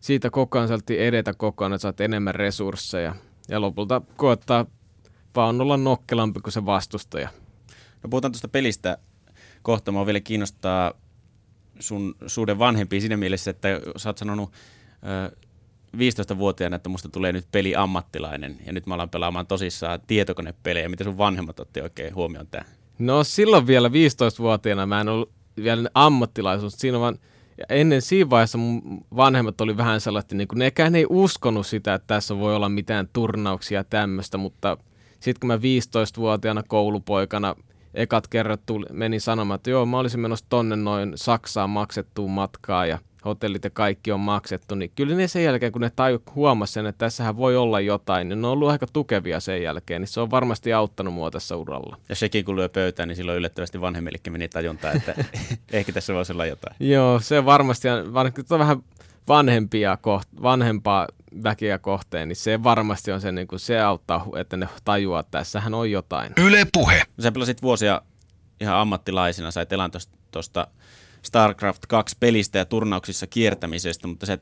siitä 0.00 0.30
koko 0.30 0.58
ajan 0.58 0.80
edetä 0.88 1.34
koko 1.34 1.64
ajan, 1.64 1.72
että 1.72 1.82
saat 1.82 2.00
enemmän 2.00 2.34
resursseja. 2.34 3.14
Ja 3.48 3.60
lopulta 3.60 4.02
koettaa 4.16 4.66
vaan 5.36 5.60
olla 5.60 5.76
nokkelampi 5.76 6.40
kuin 6.40 6.52
se 6.52 6.66
vastustaja. 6.66 7.28
No 8.04 8.08
puhutaan 8.10 8.32
tuosta 8.32 8.48
pelistä 8.48 8.98
kohta. 9.62 9.92
Mua 9.92 10.06
vielä 10.06 10.20
kiinnostaa 10.20 10.92
sun 11.80 12.14
suhde 12.26 12.58
vanhempiin 12.58 13.02
siinä 13.02 13.16
mielessä, 13.16 13.50
että 13.50 13.68
sä 13.96 14.08
oot 14.08 14.18
sanonut 14.18 14.52
ö, 15.30 15.36
15-vuotiaana, 15.96 16.76
että 16.76 16.88
musta 16.88 17.08
tulee 17.08 17.32
nyt 17.32 17.46
peliammattilainen 17.52 18.56
ja 18.66 18.72
nyt 18.72 18.86
mä 18.86 18.94
alan 18.94 19.10
pelaamaan 19.10 19.46
tosissaan 19.46 20.00
tietokonepelejä. 20.06 20.88
Miten 20.88 21.04
sun 21.04 21.18
vanhemmat 21.18 21.60
otti 21.60 21.80
oikein 21.80 22.14
huomioon 22.14 22.46
tämän? 22.46 22.66
No 22.98 23.24
silloin 23.24 23.66
vielä 23.66 23.88
15-vuotiaana 23.88 24.86
mä 24.86 25.00
en 25.00 25.08
ollut 25.08 25.32
vielä 25.62 25.90
ammattilaisuus. 25.94 26.72
Siinä 26.76 27.00
vaan, 27.00 27.18
ennen 27.68 28.02
siinä 28.02 28.30
vaiheessa 28.30 28.58
mun 28.58 29.04
vanhemmat 29.16 29.60
oli 29.60 29.76
vähän 29.76 30.00
sellainen, 30.00 30.38
niin 30.38 30.48
kuin 30.48 30.58
nekään 30.58 30.94
ei 30.94 31.06
uskonut 31.08 31.66
sitä, 31.66 31.94
että 31.94 32.06
tässä 32.06 32.38
voi 32.38 32.56
olla 32.56 32.68
mitään 32.68 33.08
turnauksia 33.12 33.84
tämmöistä, 33.84 34.38
mutta 34.38 34.78
sitten 35.20 35.40
kun 35.40 35.48
mä 35.48 35.56
15-vuotiaana 35.56 36.62
koulupoikana– 36.62 37.54
ekat 37.94 38.28
kerrat 38.28 38.60
tuli, 38.66 38.86
meni 38.92 39.20
sanomaan, 39.20 39.56
että 39.56 39.70
joo, 39.70 39.86
mä 39.86 39.98
olisin 39.98 40.20
menossa 40.20 40.46
tonne 40.48 40.76
noin 40.76 41.12
Saksaan 41.14 41.70
maksettuun 41.70 42.30
matkaa 42.30 42.86
ja 42.86 42.98
hotellit 43.24 43.64
ja 43.64 43.70
kaikki 43.70 44.12
on 44.12 44.20
maksettu, 44.20 44.74
niin 44.74 44.92
kyllä 44.94 45.16
ne 45.16 45.28
sen 45.28 45.44
jälkeen, 45.44 45.72
kun 45.72 45.80
ne 45.80 45.90
taju, 45.96 46.22
huomasi 46.34 46.72
sen, 46.72 46.86
että 46.86 46.98
tässähän 46.98 47.36
voi 47.36 47.56
olla 47.56 47.80
jotain, 47.80 48.28
niin 48.28 48.42
ne 48.42 48.46
on 48.46 48.52
ollut 48.52 48.70
aika 48.70 48.86
tukevia 48.92 49.40
sen 49.40 49.62
jälkeen, 49.62 50.02
niin 50.02 50.08
se 50.08 50.20
on 50.20 50.30
varmasti 50.30 50.72
auttanut 50.72 51.14
mua 51.14 51.30
tässä 51.30 51.56
uralla. 51.56 51.96
Ja 52.08 52.14
sekin 52.14 52.44
kun 52.44 52.56
lyö 52.56 52.68
pöytään, 52.68 53.08
niin 53.08 53.16
silloin 53.16 53.38
yllättävästi 53.38 53.80
vanhemmillekin 53.80 54.32
meni 54.32 54.48
tajunta, 54.48 54.92
että 54.92 55.14
ehkä 55.72 55.92
tässä 55.92 56.14
voisi 56.14 56.32
olla 56.32 56.46
jotain. 56.46 56.76
Joo, 56.80 57.20
se 57.20 57.44
varmasti, 57.44 57.88
varmasti 58.14 58.54
on 58.54 58.58
vähän 58.58 58.82
vanhempia 59.28 59.98
koht- 60.06 60.42
vanhempaa 60.42 61.08
väkeä 61.42 61.78
kohteen, 61.78 62.28
niin 62.28 62.36
se 62.36 62.62
varmasti 62.62 63.12
on 63.12 63.20
se, 63.20 63.32
niin 63.32 63.46
kuin 63.46 63.60
se 63.60 63.80
auttaa, 63.80 64.26
että 64.36 64.56
ne 64.56 64.68
tajuaa, 64.84 65.20
että 65.20 65.38
tässähän 65.38 65.74
on 65.74 65.90
jotain. 65.90 66.32
Yle 66.36 66.66
Puhe. 66.72 67.02
Sä 67.20 67.32
pelasit 67.32 67.62
vuosia 67.62 68.02
ihan 68.60 68.76
ammattilaisina, 68.76 69.50
sait 69.50 69.72
elan 69.72 69.90
tuosta 70.30 70.66
StarCraft 71.22 71.86
2 71.88 72.16
pelistä 72.20 72.58
ja 72.58 72.64
turnauksissa 72.64 73.26
kiertämisestä, 73.26 74.06
mutta 74.08 74.26
sä 74.26 74.38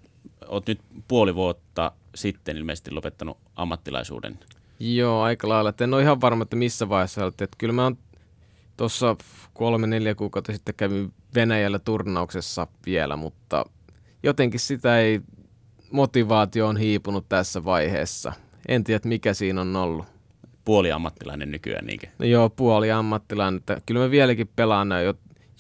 oot 0.49 0.67
nyt 0.67 0.81
puoli 1.09 1.35
vuotta 1.35 1.93
sitten 2.15 2.57
ilmeisesti 2.57 2.91
lopettanut 2.91 3.39
ammattilaisuuden. 3.57 4.39
Joo, 4.81 5.23
aika 5.23 5.49
lailla. 5.49 5.71
Et 5.71 5.81
en 5.81 5.95
ole 5.95 6.03
ihan 6.03 6.21
varma, 6.21 6.43
että 6.43 6.57
missä 6.57 6.89
vaiheessa 6.89 7.25
olet. 7.25 7.41
Että 7.41 7.57
kyllä 7.59 7.73
mä 7.73 7.83
oon 7.83 7.99
tuossa 8.77 9.17
kolme-neljä 9.55 10.15
kuukautta 10.15 10.53
sitten 10.53 10.75
kävin 10.75 11.13
Venäjällä 11.35 11.79
turnauksessa 11.79 12.67
vielä, 12.87 13.17
mutta 13.17 13.65
jotenkin 14.23 14.61
sitä 14.61 14.99
ei 14.99 15.21
motivaatio 15.93 16.67
on 16.67 16.77
hiipunut 16.77 17.29
tässä 17.29 17.65
vaiheessa. 17.65 18.33
En 18.69 18.85
tiedä, 18.85 19.01
mikä 19.05 19.35
siinä 19.35 19.61
on 19.61 19.77
ollut. 19.77 20.07
Puoli 20.65 20.93
ammattilainen 20.93 21.51
nykyään 21.51 21.87
niinkö? 21.87 22.07
No 22.19 22.27
joo, 22.27 22.51
puoli 22.51 22.91
ammattilainen. 22.91 23.59
Että 23.59 23.81
kyllä 23.87 24.01
mä 24.01 24.11
vieläkin 24.11 24.51
pelaan 24.57 24.89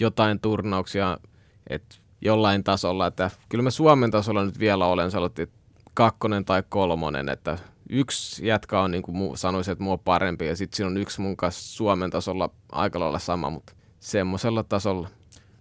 jotain 0.01 0.41
turnauksia 0.41 1.19
että 1.67 1.97
jollain 2.21 2.65
tasolla. 2.65 3.07
Että 3.07 3.31
kyllä 3.49 3.63
mä 3.63 3.71
Suomen 3.71 4.11
tasolla 4.11 4.45
nyt 4.45 4.59
vielä 4.59 4.87
olen 4.87 5.11
sanotti 5.11 5.49
kakkonen 5.95 6.45
tai 6.45 6.63
kolmonen, 6.69 7.29
että 7.29 7.59
yksi 7.91 8.47
jätkä 8.47 8.81
on 8.81 8.91
niin 8.91 9.03
kuin 9.03 9.39
sanoisin, 9.39 9.73
että 9.73 9.85
mua 9.85 9.99
parempi 9.99 10.47
ja 10.47 10.57
sitten 10.57 10.77
siinä 10.77 10.89
on 10.89 10.97
yksi 10.97 11.21
mun 11.21 11.37
kanssa 11.37 11.77
Suomen 11.77 12.11
tasolla 12.11 12.51
aika 12.73 13.01
lailla 13.01 13.19
sama, 13.19 13.51
mutta 13.51 13.73
semmoisella 14.01 14.63
tasolla. 14.63 15.09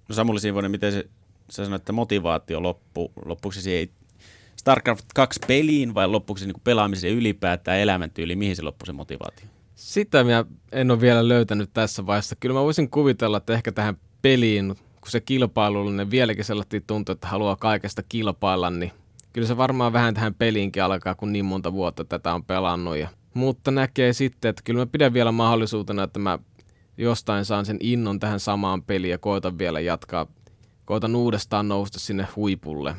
No 0.09 0.15
Samuli 0.15 0.39
Siivonen, 0.39 0.71
miten 0.71 0.91
se, 0.91 1.09
sä 1.49 1.63
sanoit, 1.63 1.81
että 1.81 1.93
motivaatio 1.93 2.63
loppu, 2.63 3.11
loppuksi 3.25 3.61
se 3.61 3.63
siihen 3.63 3.89
StarCraft 4.61 5.05
2 5.15 5.39
peliin 5.47 5.93
vai 5.93 6.07
loppuksi 6.07 6.45
niin 6.45 6.61
pelaamiseen 6.63 7.13
ylipäätään 7.13 7.79
elämäntyyli, 7.79 8.35
mihin 8.35 8.55
se 8.55 8.61
loppui 8.61 8.85
se 8.85 8.93
motivaatio? 8.93 9.47
Sitä 9.75 10.23
minä 10.23 10.45
en 10.71 10.91
ole 10.91 11.01
vielä 11.01 11.27
löytänyt 11.27 11.69
tässä 11.73 12.05
vaiheessa. 12.05 12.35
Kyllä 12.35 12.53
mä 12.53 12.63
voisin 12.63 12.89
kuvitella, 12.89 13.37
että 13.37 13.53
ehkä 13.53 13.71
tähän 13.71 13.97
peliin, 14.21 14.75
kun 15.01 15.11
se 15.11 15.21
kilpailullinen 15.21 16.11
vieläkin 16.11 16.45
sellainen 16.45 16.83
tuntuu, 16.87 17.13
että 17.13 17.27
haluaa 17.27 17.55
kaikesta 17.55 18.03
kilpailla, 18.03 18.69
niin 18.69 18.91
kyllä 19.33 19.47
se 19.47 19.57
varmaan 19.57 19.93
vähän 19.93 20.13
tähän 20.13 20.33
peliinkin 20.33 20.83
alkaa, 20.83 21.15
kun 21.15 21.33
niin 21.33 21.45
monta 21.45 21.73
vuotta 21.73 22.05
tätä 22.05 22.33
on 22.33 22.43
pelannut. 22.43 22.97
Ja, 22.97 23.07
mutta 23.33 23.71
näkee 23.71 24.13
sitten, 24.13 24.49
että 24.49 24.61
kyllä 24.65 24.79
mä 24.79 24.85
pidän 24.85 25.13
vielä 25.13 25.31
mahdollisuutena, 25.31 26.03
että 26.03 26.19
mä 26.19 26.39
jostain 26.97 27.45
saan 27.45 27.65
sen 27.65 27.77
innon 27.79 28.19
tähän 28.19 28.39
samaan 28.39 28.83
peliin 28.83 29.11
ja 29.11 29.17
koitan 29.17 29.57
vielä 29.57 29.79
jatkaa, 29.79 30.27
koitan 30.85 31.15
uudestaan 31.15 31.67
nousta 31.67 31.99
sinne 31.99 32.27
huipulle. 32.35 32.95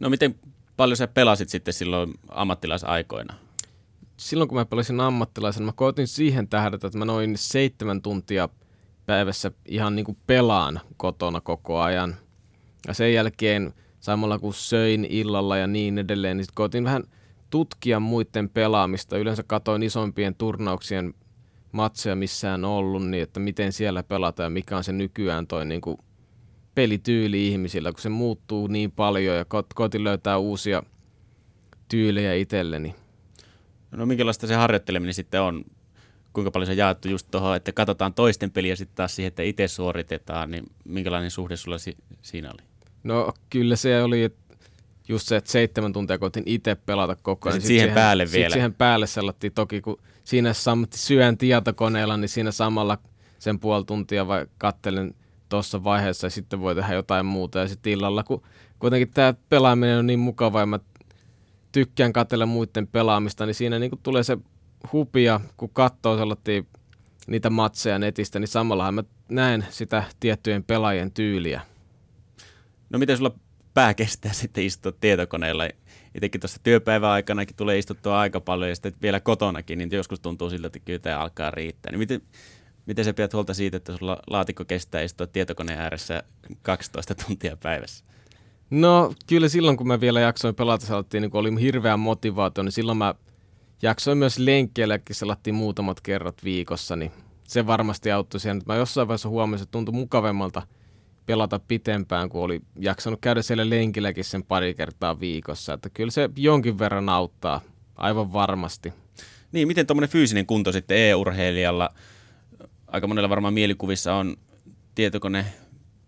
No 0.00 0.10
miten 0.10 0.34
paljon 0.76 0.96
sä 0.96 1.06
pelasit 1.06 1.48
sitten 1.48 1.74
silloin 1.74 2.14
ammattilaisaikoina? 2.28 3.34
Silloin 4.16 4.48
kun 4.48 4.58
mä 4.58 4.64
pelasin 4.64 5.00
ammattilaisen, 5.00 5.62
mä 5.62 5.72
koitin 5.72 6.08
siihen 6.08 6.48
tähdätä, 6.48 6.86
että 6.86 6.98
mä 6.98 7.04
noin 7.04 7.38
seitsemän 7.38 8.02
tuntia 8.02 8.48
päivässä 9.06 9.50
ihan 9.66 9.96
niin 9.96 10.04
kuin 10.04 10.18
pelaan 10.26 10.80
kotona 10.96 11.40
koko 11.40 11.80
ajan. 11.80 12.16
Ja 12.88 12.94
sen 12.94 13.14
jälkeen 13.14 13.74
samalla 14.00 14.38
kun 14.38 14.54
söin 14.54 15.04
illalla 15.04 15.56
ja 15.56 15.66
niin 15.66 15.98
edelleen, 15.98 16.36
niin 16.36 16.46
koitin 16.54 16.84
vähän 16.84 17.04
tutkia 17.50 18.00
muiden 18.00 18.48
pelaamista. 18.48 19.18
Yleensä 19.18 19.42
katoin 19.42 19.82
isompien 19.82 20.34
turnauksien 20.34 21.14
matseja 21.72 22.16
missään 22.16 22.64
ollut, 22.64 23.06
niin 23.06 23.22
että 23.22 23.40
miten 23.40 23.72
siellä 23.72 24.02
pelataan 24.02 24.44
ja 24.46 24.50
mikä 24.50 24.76
on 24.76 24.84
se 24.84 24.92
nykyään 24.92 25.46
toi 25.46 25.64
niin 25.64 25.80
kuin 25.80 25.98
pelityyli 26.80 27.48
ihmisillä, 27.48 27.92
kun 27.92 28.00
se 28.00 28.08
muuttuu 28.08 28.66
niin 28.66 28.90
paljon 28.90 29.36
ja 29.36 29.44
koitin 29.74 30.04
löytää 30.04 30.38
uusia 30.38 30.82
tyylejä 31.88 32.34
itselleni. 32.34 32.94
No 33.90 34.06
minkälaista 34.06 34.46
se 34.46 34.54
harjoitteleminen 34.54 35.14
sitten 35.14 35.42
on? 35.42 35.64
Kuinka 36.32 36.50
paljon 36.50 36.66
se 36.66 36.72
jaettu 36.74 37.08
just 37.08 37.26
tuohon, 37.30 37.56
että 37.56 37.72
katsotaan 37.72 38.14
toisten 38.14 38.50
peliä 38.50 38.76
sitten 38.76 38.96
taas 38.96 39.16
siihen, 39.16 39.28
että 39.28 39.42
itse 39.42 39.68
suoritetaan, 39.68 40.50
niin 40.50 40.64
minkälainen 40.84 41.30
suhde 41.30 41.56
sulla 41.56 41.78
si- 41.78 41.96
siinä 42.22 42.50
oli? 42.50 42.62
No 43.04 43.32
kyllä 43.50 43.76
se 43.76 44.02
oli 44.02 44.30
just 45.08 45.28
se, 45.28 45.36
että 45.36 45.50
seitsemän 45.52 45.92
tuntia 45.92 46.18
koitin 46.18 46.44
itse 46.46 46.74
pelata 46.74 47.16
koko 47.22 47.48
ajan. 47.48 47.58
Niin 47.58 47.66
siihen, 47.66 47.80
siihen 47.80 47.94
päälle 47.94 48.26
sit 48.26 48.34
vielä. 48.34 48.52
siihen 48.52 48.74
päälle 48.74 49.06
sellattiin 49.06 49.52
toki, 49.52 49.80
kun 49.80 50.00
siinä 50.24 50.52
sammatti 50.52 50.98
syön 50.98 51.38
tietokoneella, 51.38 52.16
niin 52.16 52.28
siinä 52.28 52.50
samalla 52.50 52.98
sen 53.38 53.58
puoli 53.58 53.84
tuntia 53.84 54.26
vai 54.26 54.46
kattelin 54.58 55.14
tuossa 55.50 55.84
vaiheessa 55.84 56.26
ja 56.26 56.30
sitten 56.30 56.60
voi 56.60 56.74
tehdä 56.74 56.94
jotain 56.94 57.26
muuta. 57.26 57.58
Ja 57.58 57.68
sitten 57.68 57.92
illalla, 57.92 58.22
kun 58.22 58.42
kuitenkin 58.78 59.10
tämä 59.10 59.34
pelaaminen 59.48 59.98
on 59.98 60.06
niin 60.06 60.18
mukava 60.18 60.60
ja 60.60 60.66
mä 60.66 60.78
tykkään 61.72 62.12
katsella 62.12 62.46
muiden 62.46 62.86
pelaamista, 62.86 63.46
niin 63.46 63.54
siinä 63.54 63.78
niin 63.78 63.90
tulee 64.02 64.22
se 64.22 64.38
hupia, 64.92 65.40
kun 65.56 65.70
katsoo 65.72 66.18
sellaisia 66.18 66.62
niitä 67.26 67.50
matseja 67.50 67.98
netistä, 67.98 68.38
niin 68.38 68.48
samallahan 68.48 68.94
mä 68.94 69.04
näen 69.28 69.66
sitä 69.70 70.04
tiettyjen 70.20 70.64
pelaajien 70.64 71.12
tyyliä. 71.12 71.60
No 72.90 72.98
miten 72.98 73.16
sulla 73.16 73.34
pää 73.74 73.94
kestää 73.94 74.32
sitten 74.32 74.64
istua 74.64 74.92
tietokoneella? 74.92 75.68
Itsekin 76.14 76.40
tuossa 76.40 76.60
työpäivän 76.62 77.10
aikanakin 77.10 77.56
tulee 77.56 77.78
istuttua 77.78 78.20
aika 78.20 78.40
paljon 78.40 78.68
ja 78.68 78.74
sitten 78.74 78.94
vielä 79.02 79.20
kotonakin, 79.20 79.78
niin 79.78 79.90
joskus 79.92 80.20
tuntuu 80.20 80.50
siltä, 80.50 80.66
että 80.66 80.78
kyllä 80.78 80.98
tämä 80.98 81.18
alkaa 81.18 81.50
riittää. 81.50 81.92
Niin 81.92 81.98
miten, 81.98 82.22
miten 82.86 83.04
sä 83.04 83.14
pidät 83.14 83.32
huolta 83.32 83.54
siitä, 83.54 83.76
että 83.76 83.96
sulla 83.96 84.18
laatikko 84.30 84.64
kestää 84.64 85.02
istua 85.02 85.26
tietokoneen 85.26 85.80
ääressä 85.80 86.22
12 86.62 87.14
tuntia 87.14 87.56
päivässä? 87.56 88.04
No 88.70 89.14
kyllä 89.26 89.48
silloin, 89.48 89.76
kun 89.76 89.86
mä 89.86 90.00
vielä 90.00 90.20
jaksoin 90.20 90.54
pelata, 90.54 90.86
salattiin, 90.86 91.22
niin 91.22 91.30
oli 91.32 91.60
hirveä 91.60 91.96
motivaatio, 91.96 92.64
niin 92.64 92.72
silloin 92.72 92.98
mä 92.98 93.14
jaksoin 93.82 94.18
myös 94.18 94.38
lenkkeelläkin, 94.38 95.16
salattiin 95.16 95.54
muutamat 95.54 96.00
kerrat 96.00 96.44
viikossa, 96.44 96.96
niin 96.96 97.12
se 97.44 97.66
varmasti 97.66 98.12
auttoi 98.12 98.40
siihen. 98.40 98.62
Mä 98.66 98.76
jossain 98.76 99.08
vaiheessa 99.08 99.28
huomasin, 99.28 99.62
että 99.62 99.72
tuntui 99.72 99.94
mukavemmalta 99.94 100.62
pelata 101.26 101.60
pitempään, 101.68 102.28
kun 102.28 102.42
oli 102.42 102.60
jaksanut 102.78 103.20
käydä 103.20 103.42
siellä 103.42 103.70
lenkilläkin 103.70 104.24
sen 104.24 104.42
pari 104.42 104.74
kertaa 104.74 105.20
viikossa. 105.20 105.72
Että 105.72 105.90
kyllä 105.90 106.10
se 106.10 106.30
jonkin 106.36 106.78
verran 106.78 107.08
auttaa, 107.08 107.60
aivan 107.96 108.32
varmasti. 108.32 108.92
Niin, 109.52 109.68
miten 109.68 109.86
tuommoinen 109.86 110.10
fyysinen 110.10 110.46
kunto 110.46 110.72
sitten 110.72 110.98
e-urheilijalla, 110.98 111.94
aika 112.92 113.06
monella 113.06 113.28
varmaan 113.28 113.54
mielikuvissa 113.54 114.14
on 114.14 114.36
tietokone 114.94 115.46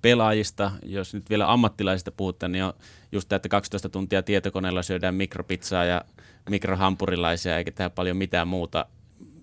pelaajista, 0.02 0.72
jos 0.86 1.14
nyt 1.14 1.30
vielä 1.30 1.52
ammattilaisista 1.52 2.12
puhutaan, 2.12 2.52
niin 2.52 2.64
on 2.64 2.72
just 3.12 3.28
tämä, 3.28 3.36
että 3.36 3.48
12 3.48 3.88
tuntia 3.88 4.22
tietokoneella 4.22 4.82
syödään 4.82 5.14
mikropizzaa 5.14 5.84
ja 5.84 6.04
mikrohampurilaisia 6.50 7.58
eikä 7.58 7.72
tehdä 7.72 7.90
paljon 7.90 8.16
mitään 8.16 8.48
muuta. 8.48 8.86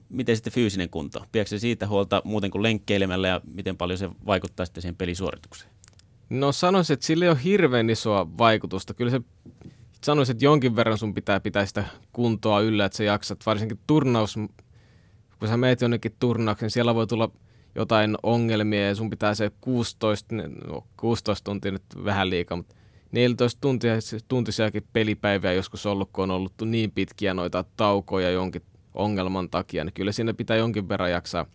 Miten 0.10 0.36
sitten 0.36 0.54
fyysinen 0.54 0.90
kunto? 0.90 1.26
Pidätkö 1.32 1.60
siitä 1.60 1.88
huolta 1.88 2.22
muuten 2.26 2.52
kuin 2.52 2.64
lenkkeilemällä 2.64 3.28
ja 3.28 3.42
miten 3.54 3.78
paljon 3.78 3.98
se 3.98 4.10
vaikuttaa 4.26 4.66
sitten 4.66 4.82
siihen 4.82 4.96
pelisuoritukseen? 4.96 5.72
No 6.30 6.52
sanoisin, 6.52 6.94
että 6.94 7.06
sillä 7.06 7.26
ei 7.26 7.30
ole 7.32 7.44
hirveän 7.44 7.90
isoa 7.90 8.38
vaikutusta. 8.38 8.94
Kyllä 8.94 9.12
se 9.12 9.22
sanoisin, 10.04 10.34
että 10.34 10.46
jonkin 10.46 10.76
verran 10.76 10.98
sun 10.98 11.14
pitää 11.14 11.40
pitää 11.40 11.66
sitä 11.66 11.84
kuntoa 12.14 12.62
yllä, 12.62 12.86
että 12.86 12.98
sä 12.98 13.04
jaksat. 13.04 13.46
Varsinkin 13.46 13.80
turnaus, 13.88 14.36
kun 15.40 15.50
sä 15.50 15.58
meet 15.58 15.82
jonnekin 15.82 16.16
turnauksen, 16.20 16.66
niin 16.66 16.72
siellä 16.72 16.96
voi 16.96 17.08
tulla 17.08 17.32
jotain 17.76 18.18
ongelmia 18.24 18.88
ja 18.88 18.96
sun 18.96 19.10
pitää 19.10 19.34
se 19.34 19.52
16, 19.62 20.36
no 20.68 20.84
16 20.98 21.44
tuntia 21.44 21.72
nyt 21.72 21.84
vähän 22.06 22.30
liikaa, 22.30 22.58
mutta 22.58 22.76
14 23.12 23.62
tuntia, 23.62 23.94
tuntisiakin 24.28 24.88
pelipäiviä 24.94 25.54
joskus 25.54 25.86
ollut, 25.86 26.10
kun 26.14 26.24
on 26.24 26.32
ollut 26.32 26.54
niin 26.66 26.92
pitkiä 26.92 27.34
noita 27.34 27.66
taukoja 27.78 28.32
jonkin 28.32 28.62
ongelman 28.94 29.50
takia, 29.50 29.84
niin 29.84 29.94
kyllä 29.94 30.12
siinä 30.12 30.34
pitää 30.34 30.58
jonkin 30.58 30.90
verran 30.90 31.12
jaksaa 31.12 31.46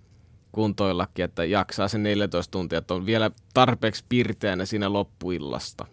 kuntoillakin, 0.52 1.24
että 1.24 1.44
jaksaa 1.44 1.88
sen 1.88 2.02
14 2.02 2.50
tuntia, 2.50 2.78
että 2.78 2.94
on 2.94 3.06
vielä 3.06 3.30
tarpeeksi 3.54 4.04
pirteänä 4.08 4.64
siinä 4.64 4.92
loppuillasta. 4.92 5.86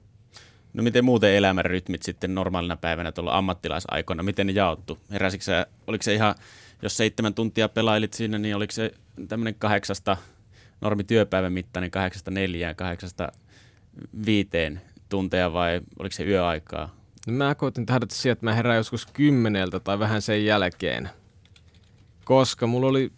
No 0.74 0.84
miten 0.84 1.06
muuten 1.06 1.34
elämän 1.36 1.66
rytmit 1.66 2.04
sitten 2.04 2.36
normaalina 2.36 2.78
päivänä 2.78 3.12
tuolla 3.12 3.38
ammattilaisaikoina, 3.38 4.24
miten 4.24 4.48
ne 4.48 4.54
jaottu? 4.54 4.98
Heräsikö 5.12 5.44
se, 5.44 5.66
oliko 5.88 6.04
se 6.04 6.14
ihan, 6.14 6.36
jos 6.82 6.98
seitsemän 6.98 7.34
tuntia 7.34 7.70
pelailit 7.70 8.14
siinä, 8.14 8.38
niin 8.38 8.56
oliko 8.56 8.72
se 8.72 8.92
tämmöinen 9.28 9.56
kahdeksasta 9.56 10.18
normi 10.82 11.04
työpäivän 11.04 11.54
mittainen 11.54 11.92
kahdeksasta 11.92 12.32
neljään, 12.32 12.76
kahdeksasta 12.76 13.32
viiteen 14.26 14.82
tunteja 15.10 15.54
vai 15.54 15.82
oliko 16.00 16.14
se 16.14 16.24
yöaikaa? 16.24 16.96
No 17.28 17.34
mä 17.34 17.56
koitin 17.56 17.86
tähdätä 17.86 18.16
siihen, 18.16 18.34
että 18.34 18.46
mä 18.46 18.54
herään 18.54 18.78
joskus 18.78 19.06
kymmeneltä 19.06 19.80
tai 19.80 20.00
vähän 20.00 20.22
sen 20.22 20.46
jälkeen. 20.46 21.10
Koska 22.26 22.68
mulla 22.68 22.88
oli 22.88 23.12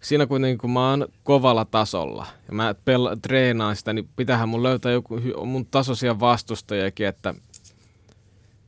siinä 0.00 0.26
kuitenkin, 0.26 0.58
kun 0.58 0.70
mä 0.70 0.90
oon 0.90 1.08
kovalla 1.24 1.64
tasolla 1.64 2.26
ja 2.48 2.54
mä 2.54 2.72
pel- 2.72 3.18
treenaan 3.22 3.76
sitä, 3.76 3.92
niin 3.92 4.08
pitähän 4.16 4.48
mun 4.48 4.62
löytää 4.62 4.92
joku 4.92 5.20
mun 5.44 5.66
tasoisia 5.66 6.20
vastustajakin, 6.20 7.06
että 7.06 7.34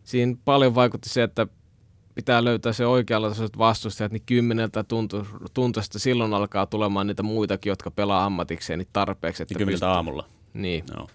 siinä 0.05 0.37
paljon 0.45 0.75
vaikutti 0.75 1.09
se, 1.09 1.23
että 1.23 1.47
pitää 2.15 2.45
löytää 2.45 2.73
se 2.73 2.87
oikealla 2.87 3.29
tasoiset 3.29 3.59
vastustajat, 3.59 4.13
niin 4.13 4.23
kymmeneltä 4.27 4.85
tuntu, 4.85 5.27
tuntuista 5.55 5.99
silloin 5.99 6.35
alkaa 6.35 6.67
tulemaan 6.67 7.07
niitä 7.07 7.23
muitakin, 7.23 7.71
jotka 7.71 7.91
pelaa 7.91 8.25
ammatikseen 8.25 8.79
niin 8.79 8.89
tarpeeksi. 8.93 9.43
Että 9.43 9.55
niin 9.55 9.59
kymmeneltä 9.59 9.87
pystyy. 9.87 9.97
aamulla? 9.97 10.29
Niin. 10.55 10.85
No. 10.97 11.07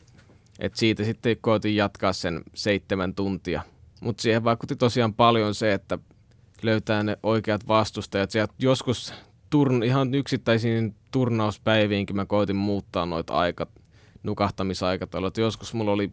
Et 0.60 0.76
siitä 0.76 1.04
sitten 1.04 1.38
koitin 1.42 1.76
jatkaa 1.76 2.14
sen 2.14 2.42
seitsemän 2.54 3.16
tuntia. 3.16 3.62
Mutta 4.02 4.22
siihen 4.22 4.44
vaikutti 4.44 4.76
tosiaan 4.76 5.14
paljon 5.14 5.56
se, 5.56 5.74
että 5.74 6.00
löytää 6.62 7.04
ne 7.04 7.18
oikeat 7.24 7.68
vastustajat. 7.68 8.32
Sieltä 8.32 8.54
joskus 8.60 9.14
turn, 9.50 9.84
ihan 9.84 10.14
yksittäisiin 10.14 10.96
turnauspäiviinkin 11.12 12.16
mä 12.16 12.26
koitin 12.26 12.56
muuttaa 12.56 13.06
noita 13.06 13.34
aikat, 13.34 13.70
nukahtamisaikatauluja. 14.24 15.32
Joskus 15.38 15.74
mulla 15.74 15.92
oli 15.92 16.12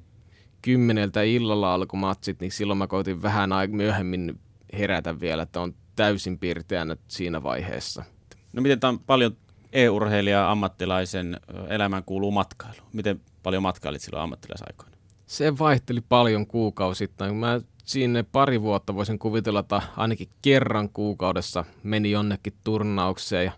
kymmeneltä 0.63 1.23
illalla 1.23 1.75
alkumatsit, 1.75 2.41
niin 2.41 2.53
silloin 2.53 2.79
mä 2.79 2.87
koitin 2.87 3.23
vähän 3.23 3.51
myöhemmin 3.69 4.41
herätä 4.79 5.21
vielä, 5.21 5.43
että 5.43 5.61
on 5.61 5.75
täysin 5.97 6.39
pirteänä 6.39 6.97
siinä 7.09 7.43
vaiheessa. 7.43 8.05
No 8.53 8.63
miten 8.63 8.81
tämä 8.81 8.89
on 8.89 8.99
paljon 8.99 9.37
e-urheilija 9.73 10.51
ammattilaisen 10.51 11.41
elämään 11.69 12.05
kuuluu 12.05 12.31
matkailu? 12.31 12.81
Miten 12.93 13.21
paljon 13.43 13.63
matkailit 13.63 14.03
silloin 14.03 14.23
ammattilaisaikoina? 14.23 14.97
Se 15.27 15.59
vaihteli 15.59 16.01
paljon 16.01 16.47
kuukausittain. 16.47 17.37
Mä 17.37 17.61
sinne 17.85 18.23
pari 18.23 18.63
vuotta 18.63 18.95
voisin 18.95 19.19
kuvitella, 19.19 19.61
että 19.61 19.83
ainakin 19.97 20.29
kerran 20.43 20.89
kuukaudessa 20.89 21.65
meni 21.83 22.11
jonnekin 22.11 22.53
turnaukseen 22.65 23.45
ja 23.45 23.53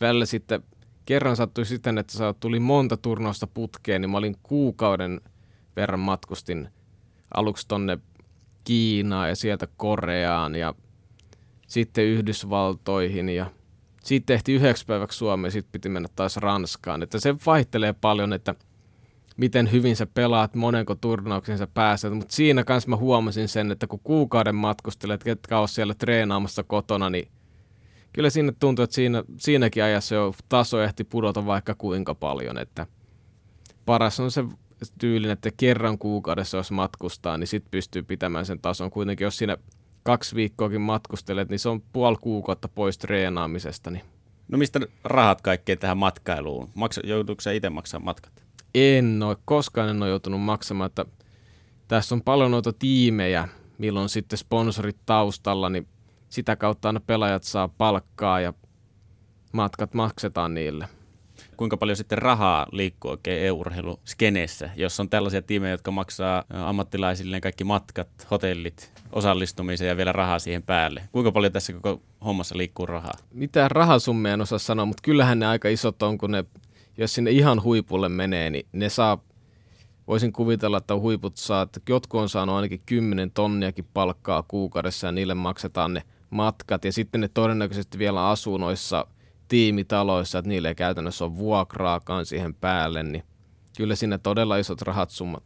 välillä 0.00 0.26
sitten 0.26 0.62
kerran 1.04 1.36
sattui 1.36 1.66
siten, 1.66 1.98
että 1.98 2.34
tuli 2.40 2.60
monta 2.60 2.96
turnausta 2.96 3.46
putkeen, 3.46 4.00
niin 4.00 4.10
mä 4.10 4.18
olin 4.18 4.36
kuukauden 4.42 5.20
verran 5.76 6.00
matkustin 6.00 6.68
aluksi 7.34 7.68
tonne 7.68 7.98
Kiinaan 8.64 9.28
ja 9.28 9.36
sieltä 9.36 9.68
Koreaan 9.76 10.54
ja 10.54 10.74
sitten 11.66 12.04
Yhdysvaltoihin 12.04 13.28
ja 13.28 13.46
sitten 14.02 14.34
tehtiin 14.34 14.56
yhdeksi 14.56 14.86
päiväksi 14.86 15.18
Suomeen 15.18 15.48
ja 15.48 15.52
sitten 15.52 15.72
piti 15.72 15.88
mennä 15.88 16.08
taas 16.16 16.36
Ranskaan. 16.36 17.02
Että 17.02 17.20
se 17.20 17.34
vaihtelee 17.46 17.92
paljon, 17.92 18.32
että 18.32 18.54
miten 19.36 19.72
hyvin 19.72 19.96
sä 19.96 20.06
pelaat, 20.06 20.54
monenko 20.54 20.94
turnauksen 20.94 21.58
sä 21.58 21.66
pääset, 21.66 22.12
mutta 22.12 22.34
siinä 22.34 22.64
kanssa 22.64 22.90
mä 22.90 22.96
huomasin 22.96 23.48
sen, 23.48 23.70
että 23.70 23.86
kun 23.86 24.00
kuukauden 24.04 24.54
matkustelet, 24.54 25.24
ketkä 25.24 25.58
on 25.58 25.68
siellä 25.68 25.94
treenaamassa 25.94 26.62
kotona, 26.62 27.10
niin 27.10 27.28
kyllä 28.12 28.30
siinä 28.30 28.52
tuntuu, 28.60 28.82
että 28.82 28.94
siinä, 28.94 29.24
siinäkin 29.36 29.84
ajassa 29.84 30.14
jo 30.14 30.34
taso 30.48 30.82
ehti 30.82 31.04
pudota 31.04 31.46
vaikka 31.46 31.74
kuinka 31.74 32.14
paljon, 32.14 32.58
että 32.58 32.86
paras 33.86 34.20
on 34.20 34.30
se 34.30 34.44
tyylin, 34.98 35.30
että 35.30 35.50
kerran 35.56 35.98
kuukaudessa 35.98 36.56
jos 36.56 36.70
matkustaa, 36.70 37.38
niin 37.38 37.46
sitten 37.46 37.70
pystyy 37.70 38.02
pitämään 38.02 38.46
sen 38.46 38.58
tason. 38.60 38.90
Kuitenkin 38.90 39.24
jos 39.24 39.36
siinä 39.36 39.56
kaksi 40.02 40.36
viikkoakin 40.36 40.80
matkustelet, 40.80 41.48
niin 41.48 41.58
se 41.58 41.68
on 41.68 41.82
puoli 41.92 42.16
kuukautta 42.20 42.68
pois 42.68 42.98
treenaamisesta. 42.98 43.90
Niin. 43.90 44.04
No 44.48 44.58
mistä 44.58 44.80
rahat 45.04 45.40
kaikkeen 45.40 45.78
tähän 45.78 45.98
matkailuun? 45.98 46.68
Maksa, 46.74 47.00
joutuuko 47.04 47.40
sä 47.40 47.52
itse 47.52 47.70
maksamaan 47.70 48.04
matkat? 48.04 48.44
En 48.74 49.22
ole, 49.22 49.36
koskaan 49.44 49.88
en 49.88 50.02
ole 50.02 50.10
joutunut 50.10 50.40
maksamaan, 50.40 50.86
että 50.86 51.04
tässä 51.88 52.14
on 52.14 52.22
paljon 52.22 52.50
noita 52.50 52.72
tiimejä, 52.72 53.48
milloin 53.78 54.08
sitten 54.08 54.38
sponsorit 54.38 54.96
taustalla, 55.06 55.68
niin 55.68 55.88
sitä 56.28 56.56
kautta 56.56 56.88
aina 56.88 57.00
pelaajat 57.00 57.44
saa 57.44 57.68
palkkaa 57.68 58.40
ja 58.40 58.52
matkat 59.52 59.94
maksetaan 59.94 60.54
niille 60.54 60.88
kuinka 61.62 61.76
paljon 61.76 61.96
sitten 61.96 62.18
rahaa 62.18 62.66
liikkuu 62.72 63.10
oikein 63.10 63.42
EU-urheiluskeneessä, 63.42 64.70
jos 64.76 65.00
on 65.00 65.08
tällaisia 65.08 65.42
tiimejä, 65.42 65.70
jotka 65.70 65.90
maksaa 65.90 66.44
ammattilaisille 66.50 67.40
kaikki 67.40 67.64
matkat, 67.64 68.08
hotellit, 68.30 68.92
osallistumisen 69.12 69.88
ja 69.88 69.96
vielä 69.96 70.12
rahaa 70.12 70.38
siihen 70.38 70.62
päälle. 70.62 71.02
Kuinka 71.12 71.32
paljon 71.32 71.52
tässä 71.52 71.72
koko 71.72 72.02
hommassa 72.24 72.58
liikkuu 72.58 72.86
rahaa? 72.86 73.12
Mitään 73.32 73.70
rahasummia 73.70 74.32
en 74.32 74.40
osaa 74.40 74.58
sanoa, 74.58 74.86
mutta 74.86 75.00
kyllähän 75.02 75.38
ne 75.38 75.46
aika 75.46 75.68
isot 75.68 76.02
on, 76.02 76.18
kun 76.18 76.30
ne, 76.30 76.44
jos 76.98 77.14
sinne 77.14 77.30
ihan 77.30 77.62
huipulle 77.62 78.08
menee, 78.08 78.50
niin 78.50 78.66
ne 78.72 78.88
saa 78.88 79.18
voisin 80.06 80.32
kuvitella, 80.32 80.76
että 80.76 80.96
huiput 80.96 81.36
saa, 81.36 81.62
että 81.62 81.80
jotkut 81.88 82.20
on 82.20 82.28
saanut 82.28 82.56
ainakin 82.56 82.82
10 82.86 83.30
tonniakin 83.30 83.86
palkkaa 83.94 84.44
kuukaudessa 84.48 85.06
ja 85.06 85.12
niille 85.12 85.34
maksetaan 85.34 85.94
ne 85.94 86.02
matkat 86.30 86.84
ja 86.84 86.92
sitten 86.92 87.20
ne 87.20 87.28
todennäköisesti 87.28 87.98
vielä 87.98 88.28
asuu 88.28 88.56
noissa 88.56 89.06
tiimitaloissa, 89.52 90.38
että 90.38 90.48
niille 90.48 90.68
ei 90.68 90.74
käytännössä 90.74 91.24
ole 91.24 91.36
vuokraakaan 91.36 92.26
siihen 92.26 92.54
päälle, 92.54 93.02
niin 93.02 93.22
kyllä 93.76 93.94
sinne 93.94 94.18
todella 94.18 94.56
isot 94.56 94.82
rahat 94.82 95.10
summat 95.10 95.42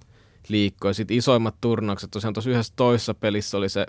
liikkoi. 0.48 0.94
Sitten 0.94 1.16
isoimmat 1.16 1.54
turnaukset, 1.60 2.10
tosiaan 2.10 2.34
tuossa 2.34 2.50
yhdessä 2.50 2.72
toisessa 2.76 3.14
pelissä 3.14 3.56
oli 3.56 3.68
se, 3.68 3.86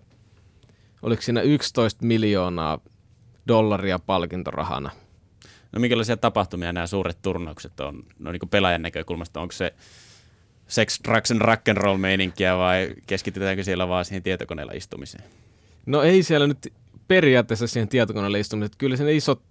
oliko 1.02 1.22
siinä 1.22 1.42
11 1.42 2.06
miljoonaa 2.06 2.80
dollaria 3.48 4.00
palkintorahana. 4.00 4.92
No 5.72 5.80
minkälaisia 5.80 6.18
tapahtumia 6.18 6.74
nämä 6.74 6.88
suuret 6.88 7.22
turnaukset 7.22 7.80
on, 7.80 8.04
no 8.20 8.32
niin 8.32 8.40
kuin 8.40 8.50
pelaajan 8.50 8.82
näkökulmasta, 8.82 9.42
onko 9.42 9.52
se 9.52 9.74
sex, 10.68 11.00
drugs 11.08 11.32
and 11.32 11.42
rock 11.42 11.70
and 11.70 11.78
roll 11.78 11.98
meininkiä 11.98 12.58
vai 12.58 12.94
keskitytäänkö 13.08 13.64
siellä 13.64 13.88
vaan 13.88 14.06
siihen 14.06 14.24
tietokoneella 14.24 14.74
istumiseen? 14.74 15.24
No 15.86 16.02
ei 16.02 16.24
siellä 16.24 16.48
nyt 16.48 16.74
periaatteessa 17.08 17.68
siihen 17.68 17.88
tietokoneella 17.88 18.38
istumiseen. 18.38 18.78
Kyllä 18.78 18.98
siinä 18.98 19.12
isot 19.12 19.42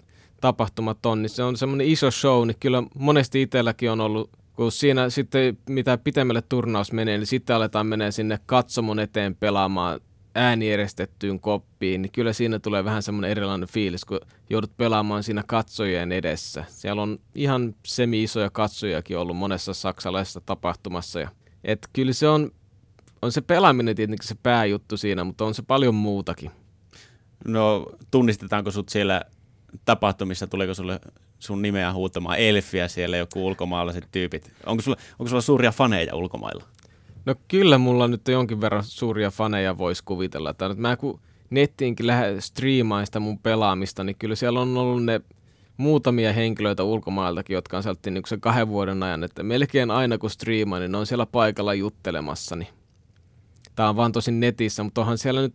tapahtumat 0.40 1.07
on, 1.07 1.22
niin 1.22 1.31
se 1.31 1.42
on 1.42 1.57
semmoinen 1.57 1.87
iso 1.87 2.11
show, 2.11 2.46
niin 2.46 2.57
kyllä 2.61 2.83
monesti 2.94 3.42
itselläkin 3.42 3.90
on 3.90 4.01
ollut, 4.01 4.31
kun 4.57 4.72
siinä 4.72 5.11
sitten 5.11 5.59
mitä 5.68 5.99
pitemmälle 5.99 6.42
turnaus 6.42 6.92
menee, 6.92 7.18
niin 7.18 7.27
sitten 7.27 7.57
aletaan 7.57 7.87
menee 7.87 8.11
sinne 8.11 8.38
katsomon 8.46 8.99
eteen 8.99 9.37
pelaamaan 9.37 10.01
äänierestettyyn 10.35 11.40
koppiin, 11.40 12.03
niin 12.03 12.12
kyllä 12.12 12.33
siinä 12.33 12.59
tulee 12.59 12.85
vähän 12.85 13.03
semmoinen 13.03 13.31
erilainen 13.31 13.68
fiilis, 13.68 14.05
kun 14.05 14.20
joudut 14.51 14.77
pelaamaan 14.77 15.22
siinä 15.22 15.44
katsojien 15.46 16.12
edessä. 16.12 16.64
Siellä 16.68 17.03
on 17.03 17.18
ihan 17.35 17.75
semi-isoja 17.87 18.51
katsojakin 18.51 19.18
ollut 19.18 19.37
monessa 19.37 19.75
saksalaisessa 19.75 20.40
tapahtumassa. 20.40 21.20
Ja, 21.20 21.29
et 21.64 21.88
kyllä 21.92 22.12
se 22.12 22.29
on, 22.29 22.51
on 23.22 23.33
se 23.33 23.40
pelaaminen 23.40 23.96
tietenkin 23.96 24.29
se 24.29 24.37
pääjuttu 24.42 24.96
siinä, 24.96 25.25
mutta 25.25 25.44
on 25.44 25.55
se 25.55 25.62
paljon 25.62 25.94
muutakin. 25.94 26.51
No 27.44 27.87
tunnistetaanko 28.11 28.70
sut 28.70 28.88
siellä 28.88 29.22
tapahtumissa, 29.84 30.46
tuleeko 30.46 30.74
sulle 30.74 31.00
sun 31.38 31.62
nimeä 31.62 31.92
huutamaan 31.92 32.38
elfiä 32.38 32.88
siellä 32.88 33.16
joku 33.16 33.46
ulkomaalaiset 33.46 34.08
tyypit? 34.12 34.52
Onko 34.66 34.82
sulla, 34.82 34.96
onko 35.18 35.28
sulla 35.28 35.42
suuria 35.42 35.72
faneja 35.72 36.14
ulkomailla? 36.14 36.64
No 37.26 37.34
kyllä 37.48 37.78
mulla 37.78 38.08
nyt 38.08 38.28
jonkin 38.28 38.60
verran 38.60 38.84
suuria 38.84 39.30
faneja 39.30 39.78
voisi 39.78 40.04
kuvitella. 40.04 40.50
Että 40.50 40.74
mä 40.76 40.96
kun 40.96 41.20
nettiinkin 41.50 42.06
lähden 42.06 42.42
striimaan 42.42 43.06
sitä 43.06 43.20
mun 43.20 43.38
pelaamista, 43.38 44.04
niin 44.04 44.16
kyllä 44.18 44.34
siellä 44.34 44.60
on 44.60 44.76
ollut 44.76 45.04
ne 45.04 45.20
muutamia 45.76 46.32
henkilöitä 46.32 46.82
ulkomailtakin, 46.82 47.54
jotka 47.54 47.76
on 47.76 47.82
sieltä 47.82 48.10
niin 48.10 48.22
sen 48.26 48.40
kahden 48.40 48.68
vuoden 48.68 49.02
ajan, 49.02 49.24
että 49.24 49.42
melkein 49.42 49.90
aina 49.90 50.18
kun 50.18 50.30
striimaan, 50.30 50.82
niin 50.82 50.92
ne 50.92 50.98
on 50.98 51.06
siellä 51.06 51.26
paikalla 51.26 51.74
juttelemassa. 51.74 52.56
Niin. 52.56 52.68
Tämä 53.74 53.88
on 53.88 53.96
vaan 53.96 54.12
tosin 54.12 54.40
netissä, 54.40 54.82
mutta 54.82 55.00
onhan 55.00 55.18
siellä 55.18 55.40
nyt 55.40 55.54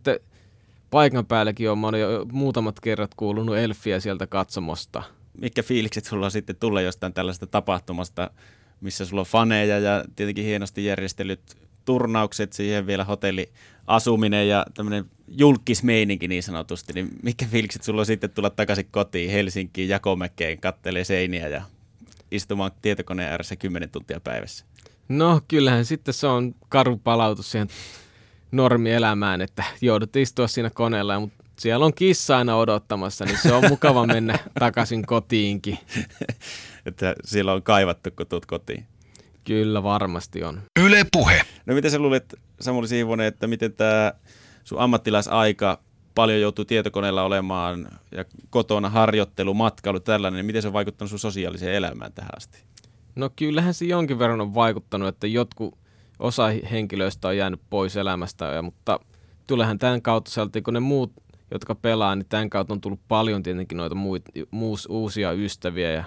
paikan 0.92 1.26
päälläkin 1.26 1.70
on, 1.70 2.00
jo 2.00 2.26
muutamat 2.32 2.80
kerrat 2.80 3.14
kuulunut 3.14 3.56
Elfiä 3.56 4.00
sieltä 4.00 4.26
katsomosta. 4.26 5.02
Mikä 5.40 5.62
fiilikset 5.62 6.04
sulla 6.04 6.26
on 6.26 6.30
sitten 6.30 6.56
tulla 6.56 6.80
jostain 6.80 7.12
tällaista 7.12 7.46
tapahtumasta, 7.46 8.30
missä 8.80 9.04
sulla 9.04 9.20
on 9.20 9.26
faneja 9.26 9.78
ja 9.78 10.04
tietenkin 10.16 10.44
hienosti 10.44 10.84
järjestelyt 10.84 11.56
turnaukset, 11.84 12.52
siihen 12.52 12.86
vielä 12.86 13.04
hotelliasuminen 13.04 14.48
ja 14.48 14.66
tämmöinen 14.74 15.04
julkismeininki 15.28 16.28
niin 16.28 16.42
sanotusti, 16.42 16.92
niin 16.92 17.08
mikä 17.22 17.46
fiilikset 17.46 17.82
sulla 17.82 18.00
on 18.00 18.06
sitten 18.06 18.30
tulla 18.30 18.50
takaisin 18.50 18.88
kotiin 18.90 19.30
Helsinkiin, 19.30 19.88
Jakomäkeen, 19.88 20.60
kattelee 20.60 21.04
seiniä 21.04 21.48
ja 21.48 21.62
istumaan 22.30 22.70
tietokoneen 22.82 23.30
ääressä 23.30 23.56
10 23.56 23.90
tuntia 23.90 24.20
päivässä? 24.20 24.64
No 25.08 25.40
kyllähän 25.48 25.84
sitten 25.84 26.14
se 26.14 26.26
on 26.26 26.54
karu 26.68 26.96
palautus 26.96 27.50
siihen 27.50 27.68
normielämään, 28.52 29.40
että 29.40 29.64
joudut 29.80 30.16
istua 30.16 30.48
siinä 30.48 30.70
koneella, 30.70 31.20
mutta 31.20 31.44
siellä 31.58 31.86
on 31.86 31.94
kissa 31.94 32.38
aina 32.38 32.56
odottamassa, 32.56 33.24
niin 33.24 33.38
se 33.42 33.52
on 33.52 33.64
mukava 33.68 34.06
mennä 34.06 34.38
takaisin 34.60 35.06
kotiinkin. 35.06 35.78
että 36.86 37.14
siellä 37.24 37.52
on 37.52 37.62
kaivattu, 37.62 38.10
kun 38.16 38.26
tuut 38.26 38.46
kotiin. 38.46 38.86
Kyllä 39.44 39.82
varmasti 39.82 40.44
on. 40.44 40.62
Yle 40.80 41.06
Puhe. 41.12 41.42
No 41.66 41.74
miten 41.74 41.90
sä 41.90 41.98
luulet, 41.98 42.34
Samuli 42.60 42.88
Siivonen, 42.88 43.26
että 43.26 43.46
miten 43.46 43.72
tämä 43.72 44.12
sun 44.64 44.80
ammattilaisaika 44.80 45.78
paljon 46.14 46.40
joutuu 46.40 46.64
tietokoneella 46.64 47.22
olemaan 47.22 47.88
ja 48.10 48.24
kotona 48.50 48.90
harjoittelu, 48.90 49.54
matkailu, 49.54 50.00
tällainen, 50.00 50.36
niin 50.36 50.46
miten 50.46 50.62
se 50.62 50.68
on 50.68 50.74
vaikuttanut 50.74 51.10
sun 51.10 51.18
sosiaaliseen 51.18 51.74
elämään 51.74 52.12
tähän 52.12 52.30
asti? 52.36 52.58
No 53.16 53.30
kyllähän 53.36 53.74
se 53.74 53.84
jonkin 53.84 54.18
verran 54.18 54.40
on 54.40 54.54
vaikuttanut, 54.54 55.08
että 55.08 55.26
jotkut 55.26 55.78
osa 56.18 56.46
henkilöistä 56.70 57.28
on 57.28 57.36
jäänyt 57.36 57.60
pois 57.70 57.96
elämästä, 57.96 58.44
ja, 58.44 58.62
mutta 58.62 59.00
tulehan 59.46 59.78
tämän 59.78 60.02
kautta 60.02 60.30
sieltä, 60.30 60.60
kun 60.62 60.74
ne 60.74 60.80
muut, 60.80 61.12
jotka 61.50 61.74
pelaa, 61.74 62.16
niin 62.16 62.26
tämän 62.28 62.50
kautta 62.50 62.74
on 62.74 62.80
tullut 62.80 63.00
paljon 63.08 63.42
tietenkin 63.42 63.78
noita 63.78 63.94
muut, 63.94 64.22
muus, 64.50 64.86
uusia 64.90 65.32
ystäviä 65.32 65.90
ja 65.90 66.04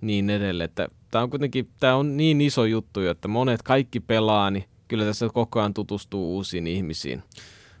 niin 0.00 0.30
edelleen. 0.30 0.64
Että 0.64 0.88
tämä 1.10 1.22
on 1.22 1.30
kuitenkin 1.30 1.68
tämä 1.80 1.94
on 1.94 2.16
niin 2.16 2.40
iso 2.40 2.64
juttu, 2.64 3.00
että 3.00 3.28
monet 3.28 3.62
kaikki 3.62 4.00
pelaa, 4.00 4.50
niin 4.50 4.64
kyllä 4.88 5.04
tässä 5.04 5.28
koko 5.34 5.60
ajan 5.60 5.74
tutustuu 5.74 6.34
uusiin 6.34 6.66
ihmisiin. 6.66 7.22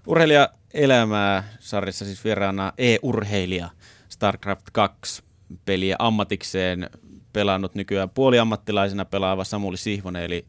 Urheilija 0.06 0.48
elämää 0.74 1.44
sarjassa 1.60 2.04
siis 2.04 2.24
vieraana 2.24 2.72
e-urheilija 2.78 3.70
StarCraft 4.08 4.66
2 4.72 5.22
peliä 5.64 5.96
ammatikseen 5.98 6.90
pelannut 7.32 7.74
nykyään 7.74 8.10
puoliammattilaisena 8.10 9.04
pelaava 9.04 9.44
Samuli 9.44 9.76
Sihvonen, 9.76 10.22
eli 10.22 10.46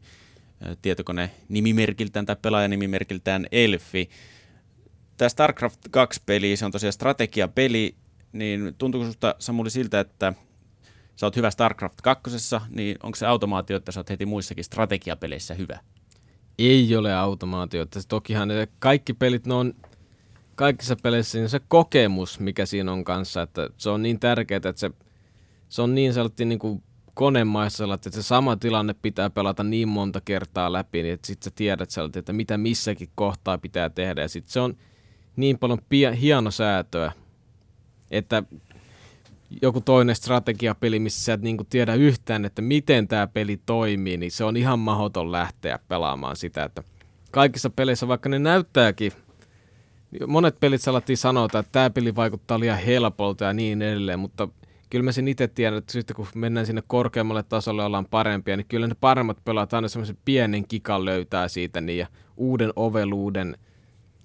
tietokone 0.82 1.30
nimimerkiltään 1.48 2.26
tai 2.26 2.36
pelaajan 2.42 2.70
nimimerkiltään 2.70 3.46
Elfi. 3.52 4.10
Tämä 5.16 5.28
StarCraft 5.28 5.86
2-peli, 5.86 6.56
se 6.56 6.64
on 6.64 6.72
tosiaan 6.72 6.92
strategiapeli, 6.92 7.94
niin 8.32 8.74
tuntuuko 8.78 9.04
sinusta 9.04 9.34
Samuli 9.38 9.70
siltä, 9.70 10.00
että 10.00 10.32
sä 11.16 11.26
oot 11.26 11.36
hyvä 11.36 11.50
StarCraft 11.50 12.00
2, 12.00 12.30
niin 12.68 12.96
onko 13.02 13.16
se 13.16 13.26
automaatio, 13.26 13.76
että 13.76 13.92
sä 13.92 14.00
oot 14.00 14.10
heti 14.10 14.26
muissakin 14.26 14.64
strategiapeleissä 14.64 15.54
hyvä? 15.54 15.78
Ei 16.58 16.96
ole 16.96 17.14
automaatio. 17.14 17.86
Tokihan 18.08 18.48
kaikki 18.78 19.14
pelit, 19.14 19.46
ne 19.46 19.54
on 19.54 19.74
kaikissa 20.54 20.96
peleissä 21.02 21.38
niin 21.38 21.48
se 21.48 21.60
kokemus, 21.68 22.40
mikä 22.40 22.66
siinä 22.66 22.92
on 22.92 23.04
kanssa, 23.04 23.42
että 23.42 23.70
se 23.76 23.90
on 23.90 24.02
niin 24.02 24.20
tärkeää, 24.20 24.56
että 24.56 24.72
se, 24.76 24.90
se 25.68 25.82
on 25.82 25.94
niin 25.94 26.14
sellainen 26.14 26.48
niin 26.48 26.58
kuin 26.58 26.82
konemaissa, 27.18 27.94
että 27.94 28.10
se 28.10 28.22
sama 28.22 28.56
tilanne 28.56 28.94
pitää 29.02 29.30
pelata 29.30 29.64
niin 29.64 29.88
monta 29.88 30.20
kertaa 30.24 30.72
läpi, 30.72 31.02
niin 31.02 31.14
että 31.14 31.26
sitten 31.26 31.44
sä 31.44 31.56
tiedät 31.56 31.90
sellainen, 31.90 32.18
että 32.18 32.32
mitä 32.32 32.58
missäkin 32.58 33.08
kohtaa 33.14 33.58
pitää 33.58 33.90
tehdä. 33.90 34.22
Ja 34.22 34.28
sitten 34.28 34.52
se 34.52 34.60
on 34.60 34.76
niin 35.36 35.58
paljon 35.58 35.78
pia- 35.78 36.12
hieno 36.12 36.50
säätöä, 36.50 37.12
että 38.10 38.42
joku 39.62 39.80
toinen 39.80 40.16
strategiapeli, 40.16 40.98
missä 40.98 41.24
sä 41.24 41.32
et 41.32 41.42
niinku 41.42 41.64
tiedä 41.64 41.94
yhtään, 41.94 42.44
että 42.44 42.62
miten 42.62 43.08
tämä 43.08 43.26
peli 43.26 43.60
toimii, 43.66 44.16
niin 44.16 44.32
se 44.32 44.44
on 44.44 44.56
ihan 44.56 44.78
mahdoton 44.78 45.32
lähteä 45.32 45.78
pelaamaan 45.88 46.36
sitä, 46.36 46.64
että 46.64 46.82
kaikissa 47.30 47.70
peleissä, 47.70 48.08
vaikka 48.08 48.28
ne 48.28 48.38
näyttääkin, 48.38 49.12
monet 50.26 50.60
pelit 50.60 50.82
salattiin 50.82 51.16
sanoa, 51.16 51.44
että 51.44 51.64
tämä 51.72 51.90
peli 51.90 52.16
vaikuttaa 52.16 52.60
liian 52.60 52.78
helpolta 52.78 53.44
ja 53.44 53.52
niin 53.52 53.82
edelleen, 53.82 54.18
mutta 54.18 54.48
kyllä 54.90 55.02
mä 55.02 55.12
sen 55.12 55.28
itse 55.28 55.48
tiedän, 55.48 55.78
että 55.78 55.92
sitten 55.92 56.16
kun 56.16 56.26
mennään 56.34 56.66
sinne 56.66 56.82
korkeammalle 56.86 57.42
tasolle 57.42 57.84
ollaan 57.84 58.06
parempia, 58.10 58.56
niin 58.56 58.66
kyllä 58.68 58.86
ne 58.86 58.96
paremmat 59.00 59.44
pelaat 59.44 59.74
aina 59.74 59.88
semmoisen 59.88 60.18
pienen 60.24 60.68
kikan 60.68 61.04
löytää 61.04 61.48
siitä 61.48 61.80
niin 61.80 61.98
ja 61.98 62.06
uuden 62.36 62.72
oveluuden, 62.76 63.56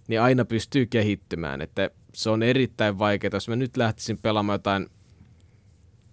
niin 0.08 0.22
aina 0.22 0.46
pystyy 0.46 0.86
kehittymään, 0.86 1.62
että 1.62 1.90
se 2.14 2.30
on 2.30 2.44
erittäin 2.44 3.00
vaikeaa. 3.00 3.32
Jos 3.34 3.50
mä 3.50 3.56
nyt 3.56 3.78
lähtisin 3.78 4.18
pelaamaan 4.18 4.56
jotain 4.56 4.88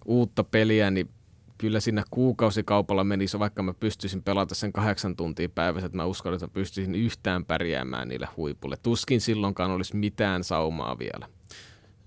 uutta 0.05 0.43
peliä, 0.43 0.91
niin 0.91 1.09
kyllä 1.57 1.79
siinä 1.79 2.03
kuukausikaupalla 2.11 3.03
menisi, 3.03 3.39
vaikka 3.39 3.63
mä 3.63 3.73
pystyisin 3.73 4.23
pelata 4.23 4.55
sen 4.55 4.73
kahdeksan 4.73 5.15
tuntia 5.15 5.49
päivässä, 5.49 5.85
että 5.85 5.97
mä 5.97 6.05
uskon, 6.05 6.33
että 6.33 6.45
mä 6.45 6.53
pystyisin 6.53 6.95
yhtään 6.95 7.45
pärjäämään 7.45 8.07
niille 8.07 8.27
huipulle. 8.37 8.77
Tuskin 8.83 9.21
silloinkaan 9.21 9.71
olisi 9.71 9.95
mitään 9.95 10.43
saumaa 10.43 10.99
vielä. 10.99 11.27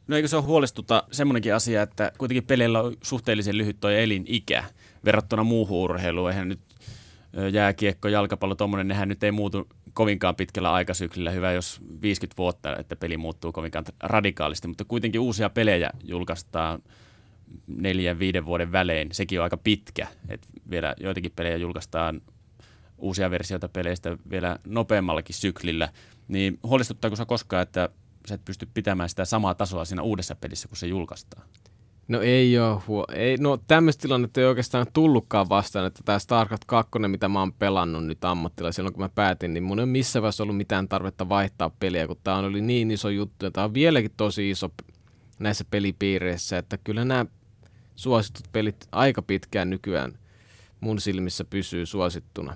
No 0.06 0.16
eikö 0.16 0.28
se 0.28 0.36
ole 0.36 0.44
huolestuta 0.44 1.02
semmoinenkin 1.12 1.54
asia, 1.54 1.82
että 1.82 2.12
kuitenkin 2.18 2.46
peleillä 2.46 2.80
on 2.80 2.96
suhteellisen 3.02 3.58
lyhyt 3.58 3.80
toi 3.80 4.02
elinikä 4.02 4.64
verrattuna 5.04 5.44
muuhun 5.44 5.82
urheiluun. 5.82 6.30
Eihän 6.30 6.48
nyt 6.48 6.60
jääkiekko, 7.52 8.08
jalkapallo, 8.08 8.54
tuommoinen, 8.54 8.88
nehän 8.88 9.08
nyt 9.08 9.22
ei 9.22 9.32
muutu 9.32 9.68
kovinkaan 9.92 10.36
pitkällä 10.36 10.72
aikasyklillä. 10.72 11.30
Hyvä, 11.30 11.52
jos 11.52 11.80
50 12.02 12.38
vuotta, 12.38 12.76
että 12.76 12.96
peli 12.96 13.16
muuttuu 13.16 13.52
kovinkaan 13.52 13.84
radikaalisti, 14.00 14.68
mutta 14.68 14.84
kuitenkin 14.84 15.20
uusia 15.20 15.50
pelejä 15.50 15.90
julkaistaan 16.04 16.82
neljän, 17.66 18.18
viiden 18.18 18.46
vuoden 18.46 18.72
välein. 18.72 19.08
Sekin 19.12 19.40
on 19.40 19.44
aika 19.44 19.56
pitkä, 19.56 20.06
että 20.28 20.46
vielä 20.70 20.94
joitakin 21.00 21.32
pelejä 21.36 21.56
julkaistaan 21.56 22.22
uusia 22.98 23.30
versioita 23.30 23.68
peleistä 23.68 24.18
vielä 24.30 24.58
nopeammallakin 24.66 25.34
syklillä. 25.34 25.88
Niin 26.28 26.58
huolestuttaako 26.62 27.16
se 27.16 27.24
koskaan, 27.24 27.62
että 27.62 27.88
sä 28.28 28.34
et 28.34 28.44
pysty 28.44 28.68
pitämään 28.74 29.08
sitä 29.08 29.24
samaa 29.24 29.54
tasoa 29.54 29.84
siinä 29.84 30.02
uudessa 30.02 30.34
pelissä, 30.34 30.68
kun 30.68 30.76
se 30.76 30.86
julkaistaan? 30.86 31.48
No 32.08 32.20
ei 32.20 32.58
ole. 32.58 32.80
Huo- 32.88 33.06
ei, 33.14 33.36
no 33.36 33.56
tämmöistä 33.56 34.02
tilannetta 34.02 34.40
ei 34.40 34.46
oikeastaan 34.46 34.86
tullutkaan 34.92 35.48
vastaan, 35.48 35.86
että 35.86 36.00
tämä 36.04 36.18
StarCraft 36.18 36.62
2, 36.66 36.90
mitä 37.08 37.28
mä 37.28 37.38
oon 37.38 37.52
pelannut 37.52 38.06
nyt 38.06 38.24
ammattilla 38.24 38.72
silloin 38.72 38.92
kun 38.92 39.02
mä 39.02 39.08
päätin, 39.08 39.54
niin 39.54 39.64
mun 39.64 39.78
ei 39.78 39.82
ole 39.82 39.90
missään 39.90 40.22
vaiheessa 40.22 40.42
ollut 40.42 40.56
mitään 40.56 40.88
tarvetta 40.88 41.28
vaihtaa 41.28 41.70
peliä, 41.80 42.06
kun 42.06 42.16
tämä 42.24 42.38
oli 42.38 42.60
niin 42.60 42.90
iso 42.90 43.08
juttu 43.08 43.44
ja 43.44 43.50
tämä 43.50 43.64
on 43.64 43.74
vieläkin 43.74 44.10
tosi 44.16 44.50
iso 44.50 44.70
näissä 45.38 45.64
pelipiireissä, 45.70 46.58
että 46.58 46.78
kyllä 46.78 47.04
nämä 47.04 47.26
suositut 47.96 48.44
pelit 48.52 48.88
aika 48.92 49.22
pitkään 49.22 49.70
nykyään 49.70 50.18
mun 50.80 51.00
silmissä 51.00 51.44
pysyy 51.44 51.86
suosittuna. 51.86 52.54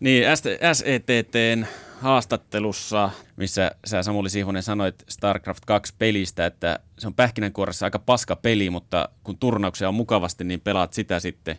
Niin, 0.00 0.24
SETTn 0.72 1.66
haastattelussa, 2.04 3.10
missä 3.36 3.70
sä 3.86 4.02
Samuli 4.02 4.30
Sihonen 4.30 4.62
sanoit 4.62 5.04
StarCraft 5.08 5.64
2 5.64 5.94
pelistä, 5.98 6.46
että 6.46 6.78
se 6.98 7.06
on 7.06 7.14
pähkinänkuoressa 7.14 7.86
aika 7.86 7.98
paska 7.98 8.36
peli, 8.36 8.70
mutta 8.70 9.08
kun 9.22 9.38
turnauksia 9.38 9.88
on 9.88 9.94
mukavasti, 9.94 10.44
niin 10.44 10.60
pelaat 10.60 10.92
sitä 10.92 11.20
sitten. 11.20 11.58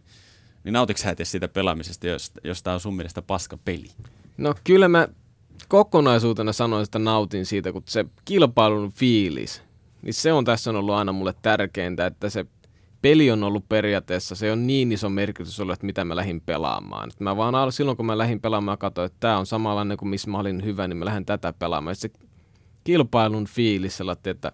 Niin 0.64 0.74
nautitko 0.74 1.04
sä 1.04 1.16
siitä 1.24 1.48
pelaamisesta, 1.48 2.08
jos, 2.08 2.32
jos 2.44 2.64
tämä 2.64 2.74
on 2.74 2.80
sun 2.80 2.96
mielestä 2.96 3.22
paska 3.22 3.58
peli? 3.58 3.90
No 4.38 4.56
kyllä 4.64 4.88
mä 4.88 5.08
kokonaisuutena 5.68 6.54
sanoin, 6.54 6.84
että 6.84 7.00
nautin 7.00 7.46
siitä, 7.46 7.72
kun 7.72 7.84
se 7.86 8.06
kilpailun 8.26 8.92
fiilis, 8.92 9.62
niin 10.02 10.14
se 10.14 10.34
on 10.34 10.46
tässä 10.46 10.70
on 10.70 10.76
ollut 10.76 10.96
aina 10.96 11.12
mulle 11.12 11.34
tärkeintä, 11.42 12.06
että 12.06 12.30
se 12.30 12.46
peli 13.06 13.32
on 13.32 13.44
ollut 13.44 13.70
periaatteessa, 13.70 14.36
se 14.36 14.52
on 14.52 14.68
niin 14.68 14.92
iso 14.92 15.10
merkitys 15.10 15.60
ollut, 15.60 15.74
että 15.74 15.86
mitä 15.86 16.06
mä 16.06 16.16
lähdin 16.16 16.42
pelaamaan. 16.42 17.10
Et 17.10 17.20
mä 17.20 17.38
vaan 17.38 17.72
silloin, 17.72 17.98
kun 17.98 18.06
mä 18.06 18.18
lähdin 18.18 18.42
pelaamaan, 18.42 18.78
katsoin, 18.78 19.06
että 19.06 19.18
tämä 19.20 19.38
on 19.38 19.46
samanlainen 19.46 19.98
kuin 19.98 20.10
missä 20.10 20.32
mä 20.32 20.40
olin 20.40 20.66
hyvä, 20.66 20.88
niin 20.88 20.98
mä 20.98 21.06
lähden 21.06 21.26
tätä 21.26 21.54
pelaamaan. 21.54 21.92
Ja 21.92 21.96
se 21.96 22.10
kilpailun 22.84 23.46
fiilis, 23.46 24.00
että 24.26 24.52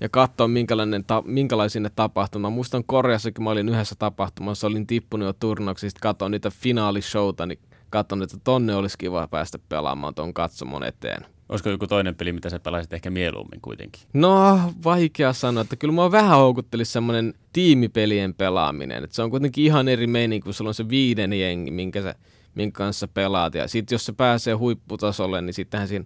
ja 0.00 0.08
katsoa, 0.08 0.48
minkälainen 0.48 1.04
ta- 1.04 1.22
minkälaisia 1.26 1.80
ne 1.80 1.90
tapahtuma. 1.96 2.50
Muistan 2.50 2.84
Koreassakin, 2.84 3.44
mä 3.44 3.50
olin 3.50 3.68
yhdessä 3.68 3.94
tapahtumassa, 3.98 4.66
olin 4.66 4.86
tippunut 4.86 5.26
jo 5.26 5.32
turnauksista, 5.32 6.00
katsoin 6.02 6.32
niitä 6.32 6.50
finaalishowta, 6.50 7.46
niin 7.46 7.58
katsoin, 7.90 8.22
että 8.22 8.36
tonne 8.44 8.74
olisi 8.74 8.98
kiva 8.98 9.28
päästä 9.28 9.58
pelaamaan 9.68 10.14
tuon 10.14 10.34
katsomon 10.34 10.84
eteen. 10.84 11.26
Olisiko 11.50 11.70
joku 11.70 11.86
toinen 11.86 12.14
peli, 12.14 12.32
mitä 12.32 12.50
sä 12.50 12.58
pelaisit 12.58 12.92
ehkä 12.92 13.10
mieluummin 13.10 13.60
kuitenkin? 13.60 14.02
No, 14.12 14.60
vaikea 14.84 15.32
sanoa, 15.32 15.60
että 15.60 15.76
kyllä 15.76 15.94
mua 15.94 16.12
vähän 16.12 16.38
houkuttelisi 16.38 16.92
semmoinen 16.92 17.34
tiimipelien 17.52 18.34
pelaaminen. 18.34 19.04
Että 19.04 19.16
se 19.16 19.22
on 19.22 19.30
kuitenkin 19.30 19.64
ihan 19.64 19.88
eri 19.88 20.06
meininki, 20.06 20.44
kun 20.44 20.54
sulla 20.54 20.70
on 20.70 20.74
se 20.74 20.88
viiden 20.88 21.32
jengi, 21.32 21.70
minkä, 21.70 22.02
sä, 22.02 22.14
minkä 22.54 22.76
kanssa 22.76 23.08
pelaat. 23.08 23.54
Ja 23.54 23.68
sitten 23.68 23.94
jos 23.94 24.06
se 24.06 24.12
pääsee 24.12 24.54
huipputasolle, 24.54 25.42
niin 25.42 25.54
sittenhän 25.54 25.88
siinä 25.88 26.04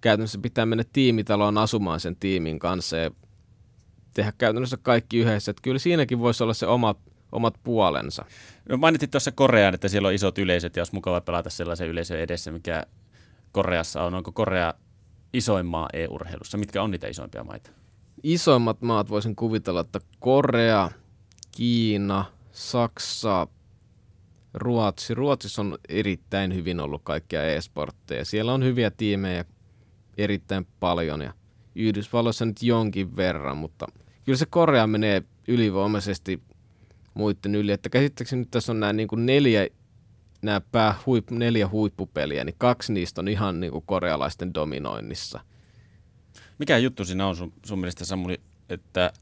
käytännössä 0.00 0.38
pitää 0.42 0.66
mennä 0.66 0.84
tiimitaloon 0.92 1.58
asumaan 1.58 2.00
sen 2.00 2.16
tiimin 2.16 2.58
kanssa 2.58 2.96
ja 2.96 3.10
tehdä 4.14 4.32
käytännössä 4.38 4.76
kaikki 4.82 5.18
yhdessä. 5.18 5.50
Että 5.50 5.62
kyllä 5.62 5.78
siinäkin 5.78 6.18
voisi 6.18 6.42
olla 6.42 6.54
se 6.54 6.66
oma, 6.66 6.94
omat 7.32 7.54
puolensa. 7.64 8.24
No 8.68 8.76
mainitsit 8.76 9.10
tuossa 9.10 9.32
Koreaan, 9.32 9.74
että 9.74 9.88
siellä 9.88 10.08
on 10.08 10.14
isot 10.14 10.38
yleisöt 10.38 10.76
ja 10.76 10.80
olisi 10.80 10.94
mukava 10.94 11.20
pelata 11.20 11.50
sellaisen 11.50 11.88
yleisön 11.88 12.20
edessä, 12.20 12.50
mikä 12.50 12.82
Koreassa 13.56 14.02
on? 14.02 14.14
Onko 14.14 14.32
Korea 14.32 14.74
isoin 15.32 15.66
maa 15.66 15.88
e-urheilussa? 15.92 16.58
Mitkä 16.58 16.82
on 16.82 16.90
niitä 16.90 17.06
isoimpia 17.06 17.44
maita? 17.44 17.70
Isoimmat 18.22 18.82
maat 18.82 19.10
voisin 19.10 19.36
kuvitella, 19.36 19.80
että 19.80 20.00
Korea, 20.18 20.90
Kiina, 21.56 22.24
Saksa, 22.52 23.46
Ruotsi. 24.54 25.14
Ruotsissa 25.14 25.62
on 25.62 25.78
erittäin 25.88 26.54
hyvin 26.54 26.80
ollut 26.80 27.02
kaikkia 27.04 27.44
e-sportteja. 27.44 28.24
Siellä 28.24 28.52
on 28.52 28.64
hyviä 28.64 28.90
tiimejä 28.90 29.44
erittäin 30.18 30.66
paljon 30.80 31.22
ja 31.22 31.32
Yhdysvalloissa 31.74 32.44
nyt 32.44 32.62
jonkin 32.62 33.16
verran, 33.16 33.56
mutta 33.56 33.86
kyllä 34.24 34.38
se 34.38 34.46
Korea 34.46 34.86
menee 34.86 35.22
ylivoimaisesti 35.48 36.42
muiden 37.14 37.54
yli. 37.54 37.72
Että 37.72 37.88
käsittääkseni 37.88 38.40
nyt 38.40 38.50
tässä 38.50 38.72
on 38.72 38.80
nämä 38.80 38.92
niin 38.92 39.08
kuin 39.08 39.26
neljä 39.26 39.66
nämä 40.46 40.60
pää 40.60 40.94
huip, 41.06 41.30
neljä 41.30 41.68
huippupeliä, 41.68 42.44
niin 42.44 42.54
kaksi 42.58 42.92
niistä 42.92 43.20
on 43.20 43.28
ihan 43.28 43.60
niin 43.60 43.72
kuin 43.72 43.84
korealaisten 43.86 44.54
dominoinnissa. 44.54 45.40
Mikä 46.58 46.78
juttu 46.78 47.04
siinä 47.04 47.26
on 47.26 47.36
sun, 47.36 47.52
sun 47.66 47.78
mielestä 47.78 48.04
Samuli, 48.04 48.40
että 48.68 49.12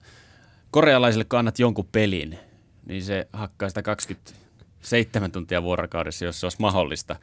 korealaisille 0.71 1.25
kannat 1.25 1.59
jonkun 1.59 1.89
pelin, 1.93 2.39
niin 2.87 3.03
se 3.03 3.29
hakkaa 3.33 3.69
sitä 3.69 3.83
27 3.83 5.33
tuntia 5.33 5.63
vuorokaudessa, 5.63 6.25
jos 6.25 6.41
se 6.41 6.47
olisi 6.47 6.61
mahdollista. 6.61 7.17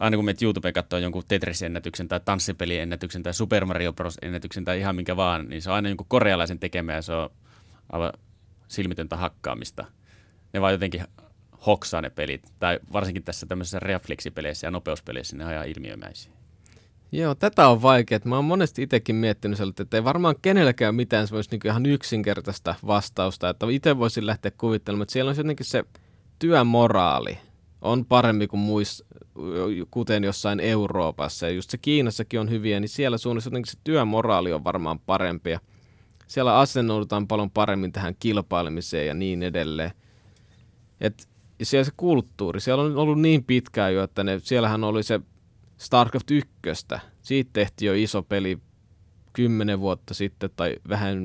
Aina 0.00 0.16
kun 0.16 0.24
menet 0.24 0.42
YouTubeen 0.42 0.74
katsoa 0.74 0.98
jonkun 0.98 1.22
Tetris-ennätyksen 1.28 2.08
tai 2.08 2.20
tanssipeliennätyksen 2.24 3.22
tai 3.22 3.34
Super 3.34 3.64
Mario 3.64 3.92
Bros-ennätyksen 3.92 4.64
tai 4.64 4.78
ihan 4.78 4.96
minkä 4.96 5.16
vaan, 5.16 5.48
niin 5.48 5.62
se 5.62 5.70
on 5.70 5.76
aina 5.76 5.88
jonkun 5.88 6.06
korealaisen 6.08 6.58
tekemä 6.58 6.92
ja 6.92 7.02
se 7.02 7.12
on 7.12 7.30
aivan 7.92 8.12
silmitöntä 8.68 9.16
hakkaamista. 9.16 9.84
Ne 10.52 10.60
vaan 10.60 10.72
jotenkin 10.72 11.04
hoksaa 11.66 12.00
ne 12.00 12.10
pelit, 12.10 12.52
tai 12.58 12.78
varsinkin 12.92 13.24
tässä 13.24 13.46
tämmöisissä 13.46 13.80
refleksipeleissä 13.80 14.66
ja 14.66 14.70
nopeuspeleissä 14.70 15.36
ne 15.36 15.54
ihan 15.54 15.68
ilmiömäisiä. 15.68 16.32
Joo, 17.12 17.34
tätä 17.34 17.68
on 17.68 17.82
vaikea. 17.82 18.18
Mä 18.24 18.36
oon 18.36 18.44
monesti 18.44 18.82
itsekin 18.82 19.16
miettinyt 19.16 19.58
sellaista, 19.58 19.82
että 19.82 19.96
ei 19.96 20.04
varmaan 20.04 20.34
kenelläkään 20.42 20.94
mitään 20.94 21.26
semmoista 21.26 21.56
niin 21.56 21.66
ihan 21.66 21.86
yksinkertaista 21.86 22.74
vastausta, 22.86 23.48
että 23.48 23.66
itse 23.70 23.98
voisin 23.98 24.26
lähteä 24.26 24.50
kuvittelemaan, 24.58 25.02
että 25.02 25.12
siellä 25.12 25.30
on 25.30 25.36
jotenkin 25.36 25.66
se 25.66 25.84
työmoraali 26.38 27.38
on 27.82 28.04
parempi 28.04 28.46
kuin 28.46 28.60
muissa, 28.60 29.04
kuten 29.90 30.24
jossain 30.24 30.60
Euroopassa. 30.60 31.46
Ja 31.46 31.52
just 31.52 31.70
se 31.70 31.78
Kiinassakin 31.78 32.40
on 32.40 32.50
hyviä, 32.50 32.80
niin 32.80 32.88
siellä 32.88 33.18
suunnassa 33.18 33.48
jotenkin 33.48 33.72
se 33.72 33.78
työmoraali 33.84 34.52
on 34.52 34.64
varmaan 34.64 34.98
parempi. 34.98 35.50
Ja 35.50 35.60
siellä 36.26 36.58
asennoudutaan 36.58 37.28
paljon 37.28 37.50
paremmin 37.50 37.92
tähän 37.92 38.16
kilpailemiseen 38.18 39.06
ja 39.06 39.14
niin 39.14 39.42
edelleen. 39.42 39.92
Et 41.00 41.28
ja 41.62 41.66
siellä 41.66 41.84
se 41.84 41.92
kulttuuri, 41.96 42.60
siellä 42.60 42.82
on 42.84 42.96
ollut 42.96 43.20
niin 43.20 43.44
pitkään 43.44 43.94
jo, 43.94 44.02
että 44.02 44.24
ne, 44.24 44.40
siellähän 44.42 44.84
oli 44.84 45.02
se 45.02 45.20
StarCraft 45.76 46.30
1, 46.30 46.50
siitä 47.22 47.50
tehtiin 47.52 47.86
jo 47.86 47.94
iso 47.94 48.22
peli 48.22 48.58
10 49.32 49.80
vuotta 49.80 50.14
sitten, 50.14 50.50
tai 50.56 50.76
vähän 50.88 51.18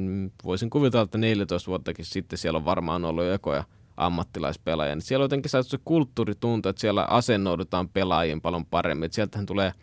voisin 0.43 0.69
kuvitella, 0.69 1.04
että 1.04 1.17
14 1.17 1.67
vuottakin 1.67 2.06
sitten 2.06 2.39
siellä 2.39 2.58
on 2.58 2.65
varmaan 2.65 3.06
ollut 3.06 3.26
ekoja 3.26 3.63
ammattilaispelaajia. 3.97 4.95
Niin 4.95 5.02
siellä 5.02 5.23
on 5.23 5.26
jotenkin 5.26 5.50
saatu 5.50 5.69
se 5.69 5.78
kulttuuritunto, 5.86 6.69
että 6.69 6.80
siellä 6.80 7.04
asennoudutaan 7.04 7.89
pelaajiin 7.89 8.41
paljon 8.41 8.65
paremmin. 8.65 9.13
Sieltähän 9.13 9.45
tulee 9.45 9.73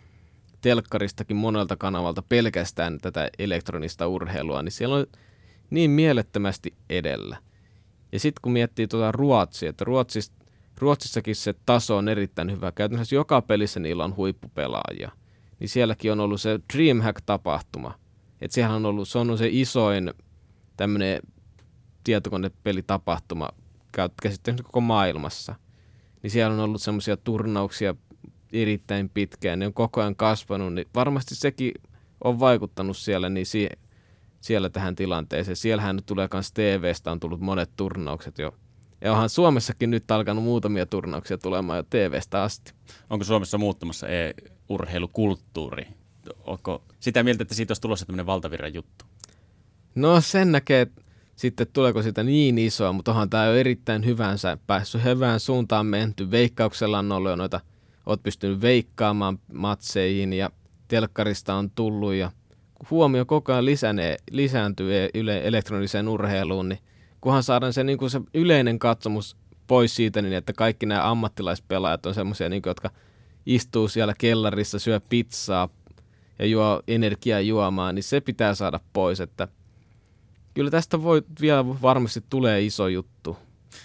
telkkaristakin 0.61 1.37
monelta 1.37 1.77
kanavalta 1.77 2.23
pelkästään 2.23 2.99
tätä 2.99 3.31
elektronista 3.39 4.09
urheilua, 4.09 4.63
niin 4.63 4.73
siellä 4.73 4.97
on 4.97 5.07
niin 5.71 5.91
mielettömästi 5.91 6.75
edellä. 6.91 7.37
Ja 8.13 8.21
sitten 8.21 8.41
kun 8.43 8.53
miettii 8.53 8.89
tuota 8.89 9.13
Ruotsia, 9.13 9.71
että 9.71 9.85
Ruotsissa, 9.85 10.33
Ruotsissakin 10.79 11.37
se 11.37 11.55
taso 11.67 11.97
on 11.97 12.09
erittäin 12.09 12.53
hyvä. 12.53 12.73
Käytännössä 12.73 13.17
joka 13.17 13.43
pelissä 13.43 13.81
niillä 13.81 14.05
on 14.05 14.17
huippupelaajia. 14.17 15.11
Niin 15.59 15.69
sielläkin 15.69 16.13
on 16.13 16.21
ollut 16.21 16.41
se 16.41 16.61
Dreamhack-tapahtuma. 16.73 17.95
Että 18.41 18.55
siellä 18.55 18.75
on 18.75 18.87
ollut, 18.87 19.09
se 19.09 19.19
on 19.19 19.27
ollut 19.27 19.39
se 19.39 19.49
isoin 19.51 20.15
tämmöinen 20.77 21.21
tietokonepelitapahtuma 22.05 23.49
käsittääkseni 24.23 24.63
koko 24.63 24.81
maailmassa. 24.81 25.55
Niin 26.23 26.31
siellä 26.31 26.55
on 26.55 26.61
ollut 26.61 26.83
semmoisia 26.83 27.17
turnauksia 27.17 27.95
erittäin 28.53 29.09
pitkään, 29.09 29.59
ne 29.59 29.67
on 29.67 29.75
koko 29.75 30.01
ajan 30.01 30.17
kasvanut, 30.17 30.75
niin 30.75 30.87
varmasti 30.95 31.35
sekin 31.35 31.73
on 32.25 32.41
vaikuttanut 32.41 32.97
siellä, 32.97 33.29
niin 33.29 33.47
si- 33.47 33.69
siellä 34.41 34.71
tähän 34.71 34.95
tilanteeseen. 34.95 35.57
Siellähän 35.57 35.97
nyt 35.97 36.07
tulee 36.07 36.29
myös 36.33 36.53
TVstä 36.53 37.13
on 37.13 37.21
tullut 37.21 37.41
monet 37.41 37.71
turnaukset 37.77 38.39
jo. 38.39 38.55
Ja 39.05 39.13
onhan 39.13 39.29
Suomessakin 39.29 39.91
nyt 39.91 40.11
alkanut 40.11 40.45
muutamia 40.45 40.87
turnauksia 40.87 41.39
tulemaan 41.39 41.77
jo 41.77 41.83
TVstä 41.83 42.43
asti. 42.43 42.73
Onko 43.11 43.25
Suomessa 43.25 43.59
muuttumassa 43.59 44.09
e-urheilukulttuuri? 44.09 45.87
Onko 46.45 46.83
sitä 47.01 47.23
mieltä, 47.23 47.43
että 47.43 47.55
siitä 47.55 47.71
olisi 47.71 47.83
tulossa 47.83 48.07
tämmöinen 48.07 48.27
valtavirran 48.27 48.75
juttu? 48.75 49.05
No 49.95 50.21
sen 50.21 50.53
näkee, 50.53 50.87
sitten 51.37 51.67
tuleeko 51.73 52.03
siitä 52.03 52.23
niin 52.23 52.59
isoa, 52.59 52.93
mutta 52.93 53.11
onhan 53.11 53.31
tämä 53.31 53.47
jo 53.47 53.55
erittäin 53.55 54.05
hyvänsä 54.05 54.59
päässyt 54.67 55.05
hyvään 55.05 55.41
suuntaan 55.41 55.87
menty. 55.87 56.31
Veikkauksella 56.31 56.99
on 56.99 57.13
ollut 57.13 57.31
jo 57.31 57.37
noita, 57.37 57.61
oot 58.07 58.23
pystynyt 58.23 58.61
veikkaamaan 58.61 59.39
matseihin 59.53 60.33
ja 60.33 60.51
telkkarista 60.89 61.55
on 61.55 61.71
tullut 61.71 62.15
ja 62.15 62.33
huomio 62.91 63.25
koko 63.25 63.53
ajan 63.53 63.65
lisänee, 63.65 64.17
lisääntyy 64.31 64.97
e- 64.97 65.11
yle, 65.15 65.41
elektroniseen 65.45 66.09
urheiluun, 66.09 66.69
niin 66.69 66.79
kunhan 67.25 67.43
saadaan 67.43 67.73
se, 67.73 67.85
niin 67.85 67.99
kuin 67.99 68.11
se 68.11 68.21
yleinen 68.35 68.79
katsomus 68.79 69.37
pois 69.67 69.97
siitä, 69.97 70.23
niin 70.23 70.35
että 70.35 70.53
kaikki 70.53 70.87
nämä 70.87 71.11
ammattilaispelaajat 71.11 72.07
on 72.07 72.15
semmoisia, 72.15 72.49
niin 72.49 72.63
jotka 72.67 72.91
istuu 73.47 73.89
siellä 73.89 74.15
kellarissa, 74.19 74.79
syö 74.79 75.01
pizzaa 75.09 75.69
ja 76.39 76.47
juo 76.47 76.83
energiaa 76.89 77.41
juomaan, 77.41 77.95
niin 77.95 78.03
se 78.03 78.21
pitää 78.21 78.55
saada 78.55 78.81
pois, 78.93 79.21
että– 79.21 79.49
kyllä 80.55 80.71
tästä 80.71 81.03
voi 81.03 81.23
vielä 81.41 81.67
varmasti 81.67 82.25
tulee 82.31 82.63
iso 82.63 82.89
juttu. 82.89 83.37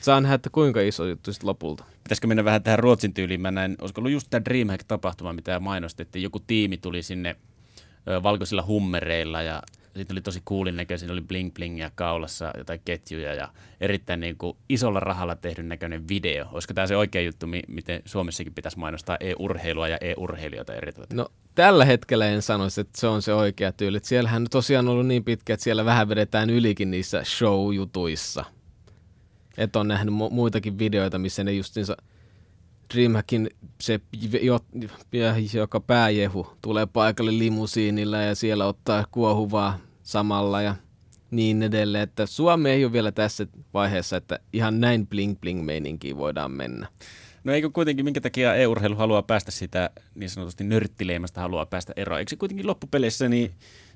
Saa 0.02 0.22
nähdä, 0.22 0.36
että 0.36 0.50
kuinka 0.50 0.82
iso 0.82 1.06
juttu 1.06 1.34
sitten 1.34 1.48
lopulta. 1.48 1.84
Pitäisikö 2.04 2.28
mennä 2.28 2.46
vähän 2.46 2.64
tähän 2.64 2.80
Ruotsin 2.80 3.14
tyyliin? 3.14 3.42
Mä 3.42 3.52
näin, 3.52 3.76
olisiko 3.82 4.02
ollut 4.02 4.12
just 4.12 4.28
tämä 4.30 4.46
Dreamhack-tapahtuma, 4.46 5.34
mitä 5.34 5.60
mainostettiin. 5.60 6.24
Joku 6.24 6.40
tiimi 6.40 6.78
tuli 6.78 7.04
sinne 7.04 7.36
valkoisilla 8.24 8.64
hummereilla 8.68 9.42
ja 9.42 9.62
sitten 10.00 10.14
oli 10.14 10.22
tosi 10.22 10.42
kuulin 10.46 10.76
näköisiä, 10.76 11.12
oli 11.12 11.22
bling 11.22 11.54
blingia 11.54 11.92
kaulassa, 11.96 12.54
jotain 12.58 12.82
ketjuja 12.86 13.34
ja 13.34 13.50
erittäin 13.82 14.20
niin 14.20 14.38
kuin 14.38 14.58
isolla 14.70 15.00
rahalla 15.00 15.36
tehdyn 15.36 15.70
näköinen 15.70 16.08
video. 16.08 16.46
Olisiko 16.52 16.74
tämä 16.74 16.88
se 16.88 16.98
oikea 16.98 17.22
juttu, 17.22 17.48
miten 17.68 18.02
Suomessakin 18.06 18.54
pitäisi 18.54 18.80
mainostaa 18.80 19.18
e-urheilua 19.20 19.88
ja 19.88 19.98
e-urheilijoita 20.02 20.74
eri 20.74 20.92
No 21.14 21.28
tällä 21.56 21.86
hetkellä 21.86 22.28
en 22.28 22.42
sanoisi, 22.42 22.82
että 22.82 23.00
se 23.02 23.08
on 23.08 23.22
se 23.22 23.34
oikea 23.34 23.72
tyyli. 23.72 24.00
Siellähän 24.04 24.42
on 24.42 24.48
tosiaan 24.52 24.88
ollut 24.88 25.08
niin 25.08 25.24
pitkä, 25.24 25.54
että 25.54 25.64
siellä 25.64 25.86
vähän 25.86 26.10
vedetään 26.10 26.50
ylikin 26.50 26.92
niissä 26.92 27.24
show-jutuissa. 27.24 28.46
Että 29.58 29.80
on 29.80 29.88
nähnyt 29.88 30.16
mu- 30.16 30.34
muitakin 30.34 30.80
videoita, 30.80 31.20
missä 31.20 31.44
ne 31.44 31.52
justiinsa 31.52 31.98
Dreamhackin 32.94 33.50
se, 33.82 34.00
jo, 34.42 34.60
joka 35.54 35.80
pääjehu 35.80 36.48
tulee 36.62 36.86
paikalle 36.86 37.38
limusiinilla 37.38 38.18
ja 38.18 38.36
siellä 38.36 38.66
ottaa 38.66 39.06
kuohuvaa 39.12 39.80
samalla 40.10 40.62
ja 40.62 40.76
niin 41.32 41.64
edelleen. 41.64 42.04
Että 42.04 42.26
Suomi 42.26 42.70
ei 42.70 42.86
ole 42.86 42.94
vielä 42.94 43.12
tässä 43.12 43.48
vaiheessa, 43.74 44.18
että 44.18 44.40
ihan 44.54 44.80
näin 44.80 45.08
bling 45.08 45.40
bling 45.40 45.66
meininkiin 45.66 46.18
voidaan 46.18 46.52
mennä. 46.52 46.88
No 47.44 47.54
eikö 47.54 47.70
kuitenkin, 47.70 48.06
minkä 48.06 48.22
takia 48.22 48.56
e-urheilu 48.56 48.96
haluaa 48.96 49.22
päästä 49.22 49.52
sitä 49.52 49.90
niin 50.16 50.30
sanotusti 50.30 50.64
nörttileimasta, 50.64 51.42
haluaa 51.42 51.66
päästä 51.66 51.94
eroon? 51.96 52.20
Eikö 52.20 52.30
se 52.30 52.36
kuitenkin 52.36 52.68
loppupeleissä 52.68 53.30
niin 53.30 53.52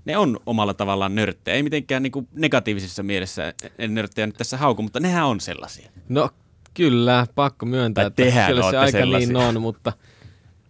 ne 0.06 0.18
on 0.18 0.40
omalla 0.46 0.74
tavallaan 0.74 1.16
nörttejä. 1.16 1.56
Ei 1.56 1.64
mitenkään 1.64 2.04
niin 2.04 2.12
kuin 2.12 2.28
negatiivisessa 2.34 3.04
mielessä 3.04 3.54
en 3.78 3.96
nörttejä 3.96 4.28
nyt 4.28 4.38
tässä 4.38 4.58
hauku, 4.58 4.82
mutta 4.82 5.00
nehän 5.00 5.26
on 5.26 5.40
sellaisia. 5.40 5.90
No 6.10 6.30
kyllä, 6.74 7.28
pakko 7.36 7.66
myöntää, 7.66 8.10
tai 8.10 8.28
että 8.28 8.48
kyllä 8.48 8.72
se 8.72 8.78
aika 8.78 8.92
sellaisia. 8.92 9.28
niin 9.28 9.38
on, 9.38 9.62
mutta 9.62 9.94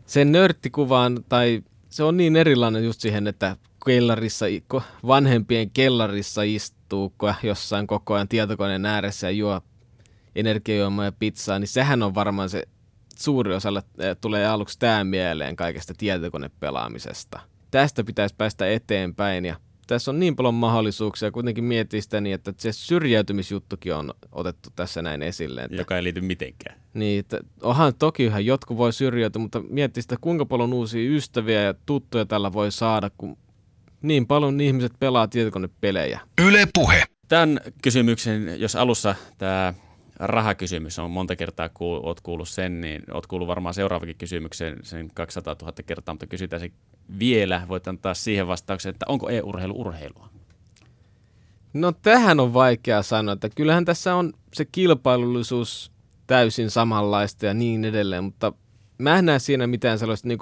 sen 0.06 0.32
nörttikuvaan, 0.32 1.24
tai 1.30 1.64
se 1.90 2.04
on 2.04 2.18
niin 2.18 2.36
erilainen 2.36 2.84
just 2.84 3.02
siihen, 3.02 3.28
että 3.28 3.58
kellarissa, 3.86 4.46
vanhempien 5.08 5.70
kellarissa 5.70 6.42
istuu 6.44 7.14
jossain 7.44 7.88
koko 7.88 8.14
ajan 8.14 8.28
tietokoneen 8.28 8.86
ääressä 8.86 9.28
ja 9.28 9.32
juo 9.32 9.62
energiajuomaa 10.36 11.06
ja 11.06 11.12
pizzaa, 11.12 11.60
niin 11.60 11.68
sehän 11.68 12.04
on 12.04 12.16
varmaan 12.16 12.50
se 12.50 12.64
suuri 13.16 13.54
osalle 13.54 13.84
eh, 14.00 14.18
tulee 14.22 14.48
aluksi 14.48 14.80
tämä 14.80 15.04
mieleen 15.04 15.56
kaikesta 15.56 15.94
tietokonepelaamisesta. 15.98 17.40
Tästä 17.72 18.04
pitäisi 18.04 18.36
päästä 18.36 18.72
eteenpäin 18.72 19.46
ja 19.46 19.56
tässä 19.88 20.12
on 20.12 20.20
niin 20.20 20.36
paljon 20.36 20.54
mahdollisuuksia, 20.54 21.32
kuitenkin 21.32 21.64
miettii 21.64 22.02
sitä 22.02 22.22
niin, 22.22 22.36
että 22.36 22.54
se 22.58 22.72
syrjäytymisjuttukin 22.72 23.94
on 23.94 24.14
otettu 24.32 24.70
tässä 24.76 25.02
näin 25.02 25.22
esille. 25.22 25.62
Että, 25.64 25.78
Joka 25.78 25.98
ei 25.98 26.04
liity 26.04 26.22
mitenkään. 26.22 26.82
Niin, 26.94 27.20
että 27.20 27.40
onhan 27.62 27.94
toki 28.00 28.24
ihan 28.24 28.46
jotkut 28.46 28.78
voi 28.78 28.94
syrjäytyä, 28.94 29.42
mutta 29.42 29.62
miettii 29.70 30.04
sitä, 30.04 30.16
kuinka 30.22 30.46
paljon 30.46 30.74
uusia 30.74 31.12
ystäviä 31.16 31.62
ja 31.62 31.74
tuttuja 31.86 32.26
tällä 32.26 32.54
voi 32.54 32.72
saada, 32.72 33.12
kun 33.18 33.38
niin 34.04 34.28
paljon 34.28 34.62
ihmiset 34.62 34.92
pelaa 35.00 35.28
tietokonepelejä. 35.28 36.20
Yle 36.42 36.68
Puhe. 36.74 37.04
Tämän 37.28 37.60
kysymyksen, 37.82 38.62
jos 38.62 38.76
alussa 38.76 39.16
tämä 39.38 39.74
rahakysymys 40.20 41.00
on 41.00 41.12
monta 41.12 41.36
kertaa, 41.36 41.70
kun 41.70 42.00
olet 42.04 42.22
kuullut 42.22 42.50
sen, 42.50 42.82
niin 42.82 43.04
olet 43.12 43.28
kuullut 43.28 43.48
varmaan 43.48 43.74
seuraavakin 43.74 44.16
kysymyksen 44.18 44.80
sen 44.84 45.12
200 45.14 45.56
000 45.62 45.74
kertaa, 45.86 46.14
mutta 46.14 46.28
kysytään 46.28 46.60
se 46.60 46.72
vielä. 47.20 47.62
Voit 47.68 47.88
antaa 47.88 48.14
siihen 48.14 48.48
vastauksen, 48.48 48.90
että 48.90 49.06
onko 49.10 49.30
e-urheilu 49.30 49.82
urheilua? 49.82 50.30
No 51.74 51.92
tähän 51.92 52.40
on 52.40 52.54
vaikea 52.54 53.04
sanoa, 53.04 53.34
että 53.34 53.50
kyllähän 53.50 53.86
tässä 53.86 54.16
on 54.16 54.34
se 54.54 54.66
kilpailullisuus 54.66 55.92
täysin 56.28 56.70
samanlaista 56.70 57.46
ja 57.46 57.54
niin 57.54 57.86
edelleen, 57.86 58.24
mutta 58.24 58.54
mä 58.98 59.20
en 59.20 59.26
näe 59.26 59.40
siinä 59.40 59.68
mitään 59.68 60.00
sellaista 60.00 60.28
niin 60.28 60.40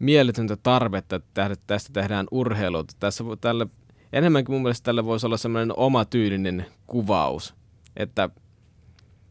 mieletöntä 0.00 0.56
tarvetta, 0.56 1.16
että 1.16 1.56
tästä 1.66 1.92
tehdään 1.92 2.26
urheilua. 2.30 2.84
Tässä 3.00 3.24
tälle, 3.40 3.66
enemmänkin 4.12 4.54
mun 4.54 4.62
mielestä 4.62 4.84
tälle 4.84 5.04
voisi 5.04 5.26
olla 5.26 5.36
sellainen 5.36 5.76
oma 5.76 6.04
tyylinen 6.04 6.66
kuvaus, 6.86 7.54
että 7.96 8.30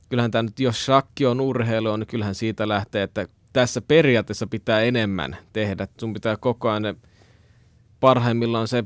kyllähän 0.09 0.31
tämä 0.31 0.43
nyt, 0.43 0.59
jos 0.59 0.85
shakki 0.85 1.25
on 1.25 1.41
urheilu, 1.41 1.97
niin 1.97 2.07
kyllähän 2.07 2.35
siitä 2.35 2.67
lähtee, 2.67 3.03
että 3.03 3.27
tässä 3.53 3.81
periaatteessa 3.81 4.47
pitää 4.47 4.81
enemmän 4.81 5.37
tehdä. 5.53 5.87
Sun 5.99 6.13
pitää 6.13 6.37
koko 6.37 6.69
ajan 6.69 6.97
parhaimmillaan 7.99 8.67
se 8.67 8.81
300-400 8.81 8.85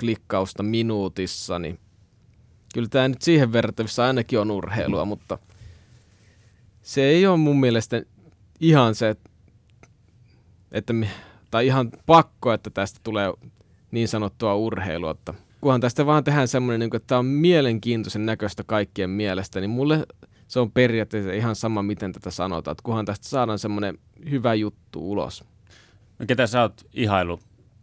klikkausta 0.00 0.62
minuutissa, 0.62 1.58
niin 1.58 1.78
kyllä 2.74 2.88
tämä 2.88 3.08
nyt 3.08 3.22
siihen 3.22 3.52
verrattavissa 3.52 4.04
ainakin 4.06 4.38
on 4.38 4.50
urheilua, 4.50 5.04
mutta 5.04 5.38
se 6.82 7.02
ei 7.02 7.26
ole 7.26 7.36
mun 7.36 7.60
mielestä 7.60 8.02
ihan 8.60 8.94
se, 8.94 9.08
että, 9.08 9.29
tai 11.50 11.66
ihan 11.66 11.90
pakko, 12.06 12.52
että 12.52 12.70
tästä 12.70 13.00
tulee 13.02 13.32
niin 13.90 14.08
sanottua 14.08 14.54
urheilua, 14.54 15.10
että 15.10 15.34
kunhan 15.60 15.80
tästä 15.80 16.06
vaan 16.06 16.24
tehdään 16.24 16.48
semmoinen, 16.48 16.80
niin 16.80 16.96
että 16.96 17.06
tämä 17.06 17.18
on 17.18 17.26
mielenkiintoisen 17.26 18.26
näköistä 18.26 18.64
kaikkien 18.64 19.10
mielestä, 19.10 19.60
niin 19.60 19.70
mulle 19.70 20.06
se 20.48 20.60
on 20.60 20.72
periaatteessa 20.72 21.32
ihan 21.32 21.56
sama, 21.56 21.82
miten 21.82 22.12
tätä 22.12 22.30
sanotaan, 22.30 22.72
että 22.72 22.82
kunhan 22.82 23.04
tästä 23.04 23.28
saadaan 23.28 23.58
semmoinen 23.58 23.98
hyvä 24.30 24.54
juttu 24.54 25.10
ulos. 25.10 25.44
No 26.18 26.26
ketä 26.26 26.46
sä 26.46 26.62
oot 26.62 26.86
ihailu 26.92 27.40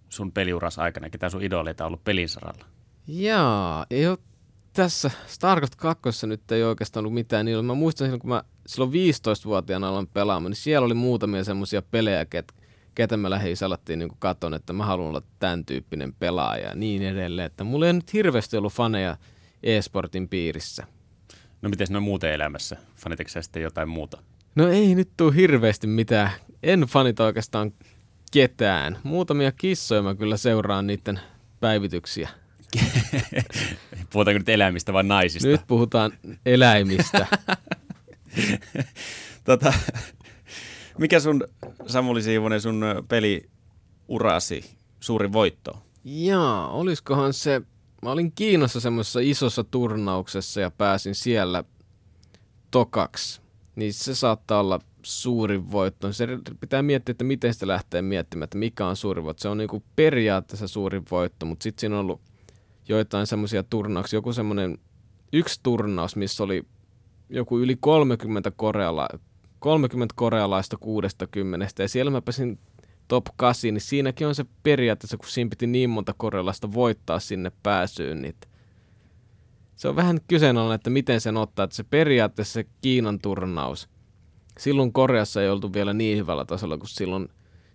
sun 0.10 0.32
peliuras 0.32 0.80
aikana, 0.80 1.10
ketä 1.10 1.30
sun 1.30 1.43
idoleita 1.43 1.84
on 1.84 1.88
ollut 1.88 2.04
pelin 2.04 2.30
saralla? 2.30 2.65
Jaa, 3.08 3.86
ei 3.89 4.08
ole 4.08 4.17
tässä 4.73 5.12
StarCraft 5.28 5.76
2 5.76 6.28
nyt 6.28 6.52
ei 6.52 6.63
oikeastaan 6.63 7.02
ollut 7.02 7.13
mitään 7.13 7.45
niin 7.45 7.65
Mä 7.65 7.73
muistan 7.73 8.06
silloin, 8.06 8.19
kun 8.19 8.30
mä 8.30 8.43
silloin 8.67 8.91
15-vuotiaana 8.91 9.89
aloin 9.89 10.08
pelaamaan, 10.08 10.52
niin 10.52 10.58
siellä 10.58 10.86
oli 10.86 10.93
muutamia 10.93 11.43
semmoisia 11.43 11.82
pelejä, 11.82 12.26
ket, 12.26 12.54
ketä 12.97 13.17
mä 13.17 13.29
lähdin 13.29 13.57
salattiin 13.57 13.99
niin 13.99 14.10
katon, 14.19 14.53
että 14.53 14.73
mä 14.73 14.86
haluan 14.86 15.10
olla 15.10 15.21
tämän 15.39 15.65
tyyppinen 15.65 16.13
pelaaja 16.13 16.67
ja 16.67 16.75
niin 16.75 17.01
edelleen. 17.01 17.45
Että 17.45 17.63
mulla 17.63 17.88
ei 17.88 17.93
nyt 17.93 18.13
hirveästi 18.13 18.57
ollut 18.57 18.73
faneja 18.73 19.17
e-sportin 19.63 20.29
piirissä. 20.29 20.88
No 21.62 21.69
miten 21.69 21.88
noin 21.89 22.03
muuten 22.03 22.33
elämässä? 22.33 22.77
Faniteko 22.95 23.29
sä 23.29 23.41
sitten 23.41 23.62
jotain 23.62 23.89
muuta? 23.89 24.17
No 24.55 24.67
ei 24.67 24.95
nyt 24.95 25.10
tule 25.17 25.36
hirveästi 25.36 25.88
mitään. 25.88 26.31
En 26.63 26.81
fanita 26.81 27.25
oikeastaan 27.25 27.71
ketään. 28.31 28.97
Muutamia 29.03 29.51
kissoja 29.51 30.01
mä 30.01 30.15
kyllä 30.15 30.38
seuraan 30.38 30.88
niiden 30.88 31.19
päivityksiä. 31.60 32.29
Puhutaanko 34.13 34.38
nyt 34.38 34.49
eläimistä 34.49 34.93
vai 34.93 35.03
naisista? 35.03 35.47
Nyt 35.47 35.67
puhutaan 35.67 36.12
eläimistä. 36.45 37.27
tota, 39.43 39.73
mikä 40.97 41.19
sun, 41.19 41.43
Samuli 41.88 42.21
Siivonen, 42.21 42.62
sun 42.62 42.86
peliurasi 43.07 44.77
suuri 44.99 45.31
voitto? 45.31 45.83
Jaa, 46.03 46.69
olisikohan 46.69 47.33
se... 47.33 47.62
Mä 48.01 48.12
olin 48.12 48.31
Kiinassa 48.31 48.79
semmoisessa 48.79 49.19
isossa 49.23 49.63
turnauksessa 49.63 50.62
ja 50.62 50.71
pääsin 50.71 51.15
siellä 51.15 51.63
tokaksi. 52.71 53.41
Niin 53.75 53.93
se 53.93 54.15
saattaa 54.15 54.60
olla 54.60 54.79
suuri 55.03 55.71
voitto. 55.71 56.13
Se 56.13 56.27
pitää 56.60 56.81
miettiä, 56.81 57.12
että 57.12 57.23
miten 57.23 57.53
sitä 57.53 57.67
lähtee 57.67 58.01
miettimään, 58.01 58.43
että 58.43 58.57
mikä 58.57 58.88
on 58.88 58.95
suuri 58.95 59.23
voitto. 59.23 59.41
Se 59.41 59.49
on 59.49 59.57
niin 59.57 59.83
periaatteessa 59.95 60.67
suuri 60.67 61.01
voitto, 61.12 61.45
mutta 61.45 61.63
sitten 61.63 61.79
siinä 61.81 61.95
on 61.95 62.01
ollut 62.01 62.21
joitain 62.88 63.27
semmoisia 63.27 63.63
turnauksia. 63.63 64.17
Joku 64.17 64.33
semmoinen 64.33 64.77
yksi 65.33 65.60
turnaus, 65.63 66.15
missä 66.15 66.43
oli 66.43 66.63
joku 67.29 67.60
yli 67.60 67.75
30, 67.79 68.51
koreala, 68.51 69.07
30 69.60 70.13
korealaista 70.17 70.78
60, 70.78 71.67
ja 71.80 71.88
siellä 71.88 72.12
mä 72.12 72.22
pääsin 72.22 72.60
top 73.08 73.26
8, 73.36 73.74
niin 73.74 73.82
siinäkin 73.82 74.28
on 74.28 74.36
se 74.36 74.46
periaatteessa, 74.63 75.17
kun 75.17 75.30
siinä 75.30 75.50
piti 75.50 75.67
niin 75.67 75.89
monta 75.89 76.13
korealaista 76.17 76.74
voittaa 76.74 77.20
sinne 77.20 77.52
pääsyyn, 77.63 78.22
niin 78.22 78.36
se 79.76 79.88
on 79.88 79.96
vähän 79.96 80.20
kyseenalainen, 80.28 80.76
että 80.76 80.89
miten 80.89 81.22
sen 81.22 81.38
ottaa, 81.38 81.63
että 81.63 81.76
se 81.76 81.84
periaatteessa 81.84 82.54
se 82.54 82.65
Kiinan 82.82 83.20
turnaus, 83.20 83.89
silloin 84.60 84.93
Koreassa 84.93 85.41
ei 85.41 85.50
oltu 85.50 85.74
vielä 85.74 85.93
niin 85.93 86.17
hyvällä 86.17 86.46
tasolla 86.46 86.78
kuin 86.78 86.89
silloin 86.89 87.30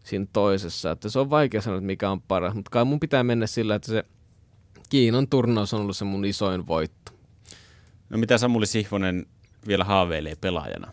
siinä 0.05 0.27
toisessa, 0.33 0.91
että 0.91 1.09
se 1.09 1.19
on 1.19 1.31
vaikea 1.31 1.61
sanoa, 1.61 1.79
että 1.79 1.87
mikä 1.87 2.11
on 2.11 2.23
paras, 2.23 2.55
mutta 2.55 2.71
kai 2.71 2.85
mun 2.85 3.01
pitää 3.01 3.25
mennä 3.25 3.47
sillä, 3.47 3.75
että 3.75 3.89
se 3.89 4.05
Kiinan 4.89 5.29
turnaus 5.29 5.75
on 5.75 5.81
ollut 5.81 5.97
se 5.97 6.05
mun 6.05 6.25
isoin 6.25 6.67
voitto. 6.67 7.13
No 8.11 8.19
mitä 8.19 8.39
Samuli 8.39 8.67
Sihvonen 8.67 9.27
vielä 9.67 9.85
haaveilee 9.85 10.37
pelaajana? 10.41 10.93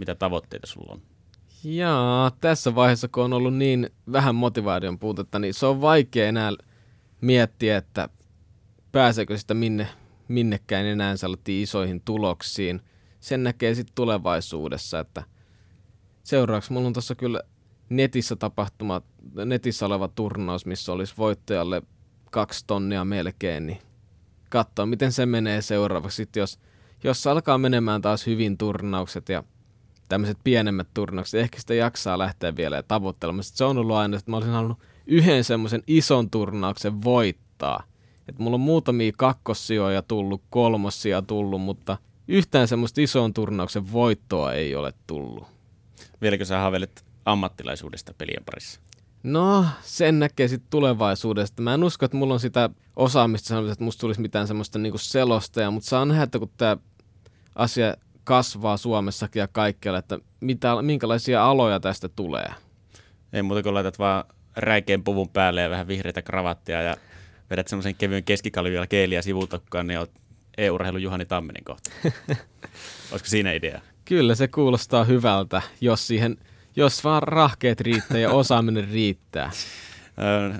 Mitä 0.00 0.14
tavoitteita 0.14 0.66
sulla 0.66 0.92
on? 0.92 1.02
Jaa, 1.64 2.30
tässä 2.40 2.74
vaiheessa 2.74 3.08
kun 3.08 3.24
on 3.24 3.32
ollut 3.32 3.54
niin 3.54 3.90
vähän 4.12 4.34
motivaation 4.34 4.98
puutetta, 4.98 5.38
niin 5.38 5.54
se 5.54 5.66
on 5.66 5.80
vaikea 5.80 6.28
enää 6.28 6.52
miettiä, 7.20 7.76
että 7.76 8.08
pääseekö 8.92 9.38
sitä 9.38 9.54
minne, 9.54 9.88
minnekään 10.28 10.86
enää 10.86 11.16
sellaisiin 11.16 11.62
isoihin 11.62 12.00
tuloksiin. 12.04 12.80
Sen 13.20 13.42
näkee 13.42 13.74
sitten 13.74 13.94
tulevaisuudessa, 13.94 15.00
että 15.00 15.22
seuraavaksi 16.22 16.72
mulla 16.72 16.86
on 16.86 16.92
tuossa 16.92 17.14
kyllä 17.14 17.42
netissä 17.88 18.36
tapahtuma, 18.36 19.02
netissä 19.44 19.86
oleva 19.86 20.08
turnaus, 20.08 20.66
missä 20.66 20.92
olisi 20.92 21.14
voittajalle 21.18 21.82
kaksi 22.30 22.64
tonnia 22.66 23.04
melkein, 23.04 23.66
niin 23.66 23.78
katsoa, 24.50 24.86
miten 24.86 25.12
se 25.12 25.26
menee 25.26 25.62
seuraavaksi. 25.62 26.16
Sitten 26.16 26.40
jos, 26.40 26.58
jos 27.04 27.26
alkaa 27.26 27.58
menemään 27.58 28.02
taas 28.02 28.26
hyvin 28.26 28.58
turnaukset 28.58 29.28
ja 29.28 29.44
tämmöiset 30.10 30.38
pienemmät 30.44 30.88
turnaukset, 30.94 31.40
ehkä 31.40 31.60
sitä 31.60 31.74
jaksaa 31.74 32.18
lähteä 32.18 32.56
vielä 32.56 32.76
ja 32.76 32.82
tavoittelemaan. 32.82 33.44
Sitten 33.44 33.58
se 33.58 33.64
on 33.64 33.78
ollut 33.78 33.96
aina, 33.96 34.16
että 34.16 34.30
mä 34.30 34.36
olisin 34.36 34.52
halunnut 34.52 34.78
yhden 35.06 35.44
semmoisen 35.44 35.82
ison 35.86 36.30
turnauksen 36.30 37.04
voittaa. 37.04 37.82
Että 38.28 38.42
mulla 38.42 38.54
on 38.54 38.60
muutamia 38.60 39.12
kakkossijoja 39.16 40.02
tullut, 40.02 40.42
kolmossia 40.50 41.22
tullut, 41.22 41.60
mutta 41.62 41.98
yhtään 42.28 42.68
semmoista 42.68 43.00
ison 43.00 43.34
turnauksen 43.34 43.92
voittoa 43.92 44.52
ei 44.52 44.74
ole 44.74 44.92
tullut. 45.06 45.46
Vieläkö 46.22 46.44
sä 46.44 46.58
haaveilet 46.58 47.04
ammattilaisuudesta 47.24 48.14
pelien 48.18 48.44
parissa? 48.44 48.80
No, 49.22 49.66
sen 49.82 50.18
näkee 50.18 50.48
sitten 50.48 50.70
tulevaisuudesta. 50.70 51.62
Mä 51.62 51.74
en 51.74 51.84
usko, 51.84 52.04
että 52.04 52.16
mulla 52.16 52.34
on 52.34 52.40
sitä 52.40 52.70
osaamista 52.96 53.48
sanoa, 53.48 53.72
että 53.72 53.84
musta 53.84 54.00
tulisi 54.00 54.20
mitään 54.20 54.46
semmoista 54.46 54.78
niinku 54.78 54.98
selostaja, 54.98 55.70
mutta 55.70 55.88
saa 55.88 56.04
nähdä, 56.04 56.22
että 56.22 56.38
kun 56.38 56.50
tämä 56.56 56.76
asia 57.54 57.94
kasvaa 58.30 58.76
Suomessakin 58.76 59.40
ja 59.40 59.48
kaikkialla, 59.48 59.98
että 59.98 60.18
mitä, 60.40 60.82
minkälaisia 60.82 61.44
aloja 61.44 61.80
tästä 61.80 62.08
tulee. 62.08 62.48
Ei 63.32 63.42
muuta 63.42 63.62
kuin 63.62 63.74
laitat 63.74 63.98
vaan 63.98 64.24
räikeän 64.56 65.04
puvun 65.04 65.28
päälle 65.28 65.60
ja 65.60 65.70
vähän 65.70 65.88
vihreitä 65.88 66.22
kravattia 66.22 66.82
ja 66.82 66.96
vedät 67.50 67.68
semmoisen 67.68 67.94
kevyen 67.94 68.24
keskikalvilla 68.24 68.86
keeliä 68.86 69.22
sivutakkaan, 69.22 69.86
niin 69.86 69.98
oot 69.98 70.10
EU-urheilu 70.58 70.98
Juhani 70.98 71.24
Tamminen 71.26 71.64
kohta. 71.64 71.90
Olisiko 73.12 73.28
siinä 73.28 73.52
idea? 73.52 73.80
Kyllä 74.04 74.34
se 74.34 74.48
kuulostaa 74.48 75.04
hyvältä, 75.04 75.62
jos 75.80 76.06
siihen– 76.06 76.36
jos 76.76 77.04
vaan 77.04 77.22
rahkeet 77.22 77.80
riittää 77.80 78.18
ja 78.18 78.30
osaaminen 78.40 78.88
riittää. 78.88 79.50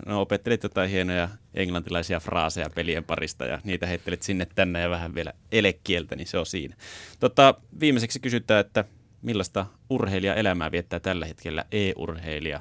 No 0.06 0.20
opettelit 0.20 0.62
jotain 0.62 0.90
hienoja 0.90 1.28
englantilaisia 1.54 2.20
fraaseja 2.20 2.70
pelien 2.70 3.04
parista 3.04 3.44
ja 3.44 3.60
niitä 3.64 3.86
heittelit 3.86 4.22
sinne 4.22 4.46
tänne 4.54 4.80
ja 4.80 4.90
vähän 4.90 5.14
vielä 5.14 5.32
elekieltä, 5.52 6.16
niin 6.16 6.26
se 6.26 6.38
on 6.38 6.46
siinä. 6.46 6.76
Tota, 7.20 7.54
viimeiseksi 7.80 8.20
kysytään, 8.20 8.60
että 8.60 8.84
millaista 9.22 9.66
urheilijaelämää 9.90 10.72
viettää 10.72 11.00
tällä 11.00 11.26
hetkellä 11.26 11.64
e-urheilija 11.72 12.60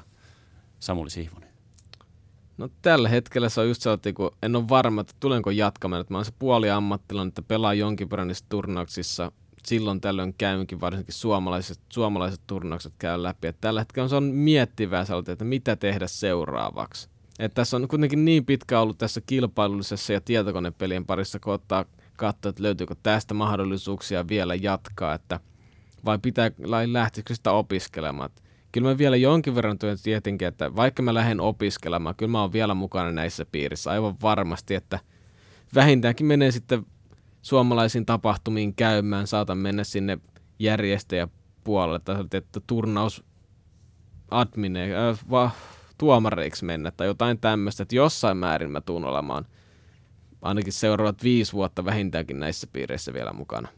Samuli 0.80 1.10
Sihvonen? 1.10 1.50
No 2.58 2.68
tällä 2.82 3.08
hetkellä 3.08 3.48
se 3.48 3.60
on 3.60 3.68
just 3.68 3.82
sellainen, 3.82 4.14
kun 4.14 4.30
en 4.42 4.56
ole 4.56 4.68
varma, 4.68 5.00
että 5.00 5.14
tulenko 5.20 5.50
jatkamaan. 5.50 6.00
Että 6.00 6.14
mä 6.14 6.18
oon 6.18 6.24
se 6.24 6.32
puoli 6.38 6.70
ammattilainen, 6.70 7.28
että 7.28 7.42
pelaa 7.42 7.74
jonkin 7.74 8.10
verran 8.10 8.28
niissä 8.28 8.44
turnauksissa 8.48 9.32
silloin 9.66 10.00
tällöin 10.00 10.34
käynkin, 10.38 10.80
varsinkin 10.80 11.14
suomalaiset, 11.14 11.80
suomalaiset 11.88 12.40
turnaukset 12.46 12.92
käy 12.98 13.22
läpi. 13.22 13.48
Et 13.48 13.60
tällä 13.60 13.80
hetkellä 13.80 14.08
se 14.08 14.16
on 14.16 14.24
miettivää 14.24 15.04
sellainen, 15.04 15.32
että 15.32 15.44
mitä 15.44 15.76
tehdä 15.76 16.06
seuraavaksi. 16.06 17.08
Et 17.38 17.54
tässä 17.54 17.76
on 17.76 17.88
kuitenkin 17.88 18.24
niin 18.24 18.44
pitkä 18.44 18.80
ollut 18.80 18.98
tässä 18.98 19.20
kilpailullisessa 19.26 20.12
ja 20.12 20.20
tietokonepelien 20.20 21.06
parissa, 21.06 21.38
kun 21.40 21.52
ottaa 21.52 21.84
katsoa, 22.16 22.50
että 22.50 22.62
löytyykö 22.62 22.94
tästä 23.02 23.34
mahdollisuuksia 23.34 24.28
vielä 24.28 24.54
jatkaa, 24.54 25.14
että 25.14 25.40
vai 26.04 26.18
pitää 26.18 26.50
lähtisikö 26.86 27.34
sitä 27.34 27.52
opiskelemaan. 27.52 28.30
Et 28.30 28.42
kyllä 28.72 28.88
mä 28.88 28.98
vielä 28.98 29.16
jonkin 29.16 29.54
verran 29.54 29.78
työn 29.78 29.98
tietenkin, 30.02 30.48
että 30.48 30.76
vaikka 30.76 31.02
mä 31.02 31.14
lähden 31.14 31.40
opiskelemaan, 31.40 32.14
kyllä 32.16 32.32
mä 32.32 32.40
oon 32.40 32.52
vielä 32.52 32.74
mukana 32.74 33.12
näissä 33.12 33.46
piirissä 33.52 33.90
aivan 33.90 34.16
varmasti, 34.22 34.74
että 34.74 34.98
vähintäänkin 35.74 36.26
menee 36.26 36.50
sitten 36.50 36.86
suomalaisiin 37.42 38.06
tapahtumiin 38.06 38.74
käymään, 38.74 39.26
saatan 39.26 39.58
mennä 39.58 39.84
sinne 39.84 40.18
järjestäjäpuolelle 40.58 41.98
tai 41.98 42.24
että 42.32 42.60
turnaus 42.66 43.24
admine, 44.30 44.96
äh, 44.96 45.18
va, 45.30 45.50
tuomareiksi 45.98 46.64
mennä 46.64 46.90
tai 46.90 47.06
jotain 47.06 47.38
tämmöistä, 47.38 47.82
että 47.82 47.96
jossain 47.96 48.36
määrin 48.36 48.70
mä 48.70 48.80
tuun 48.80 49.04
olemaan 49.04 49.46
ainakin 50.42 50.72
seuraavat 50.72 51.22
viisi 51.22 51.52
vuotta 51.52 51.84
vähintäänkin 51.84 52.40
näissä 52.40 52.66
piireissä 52.72 53.12
vielä 53.12 53.32
mukana. 53.32 53.68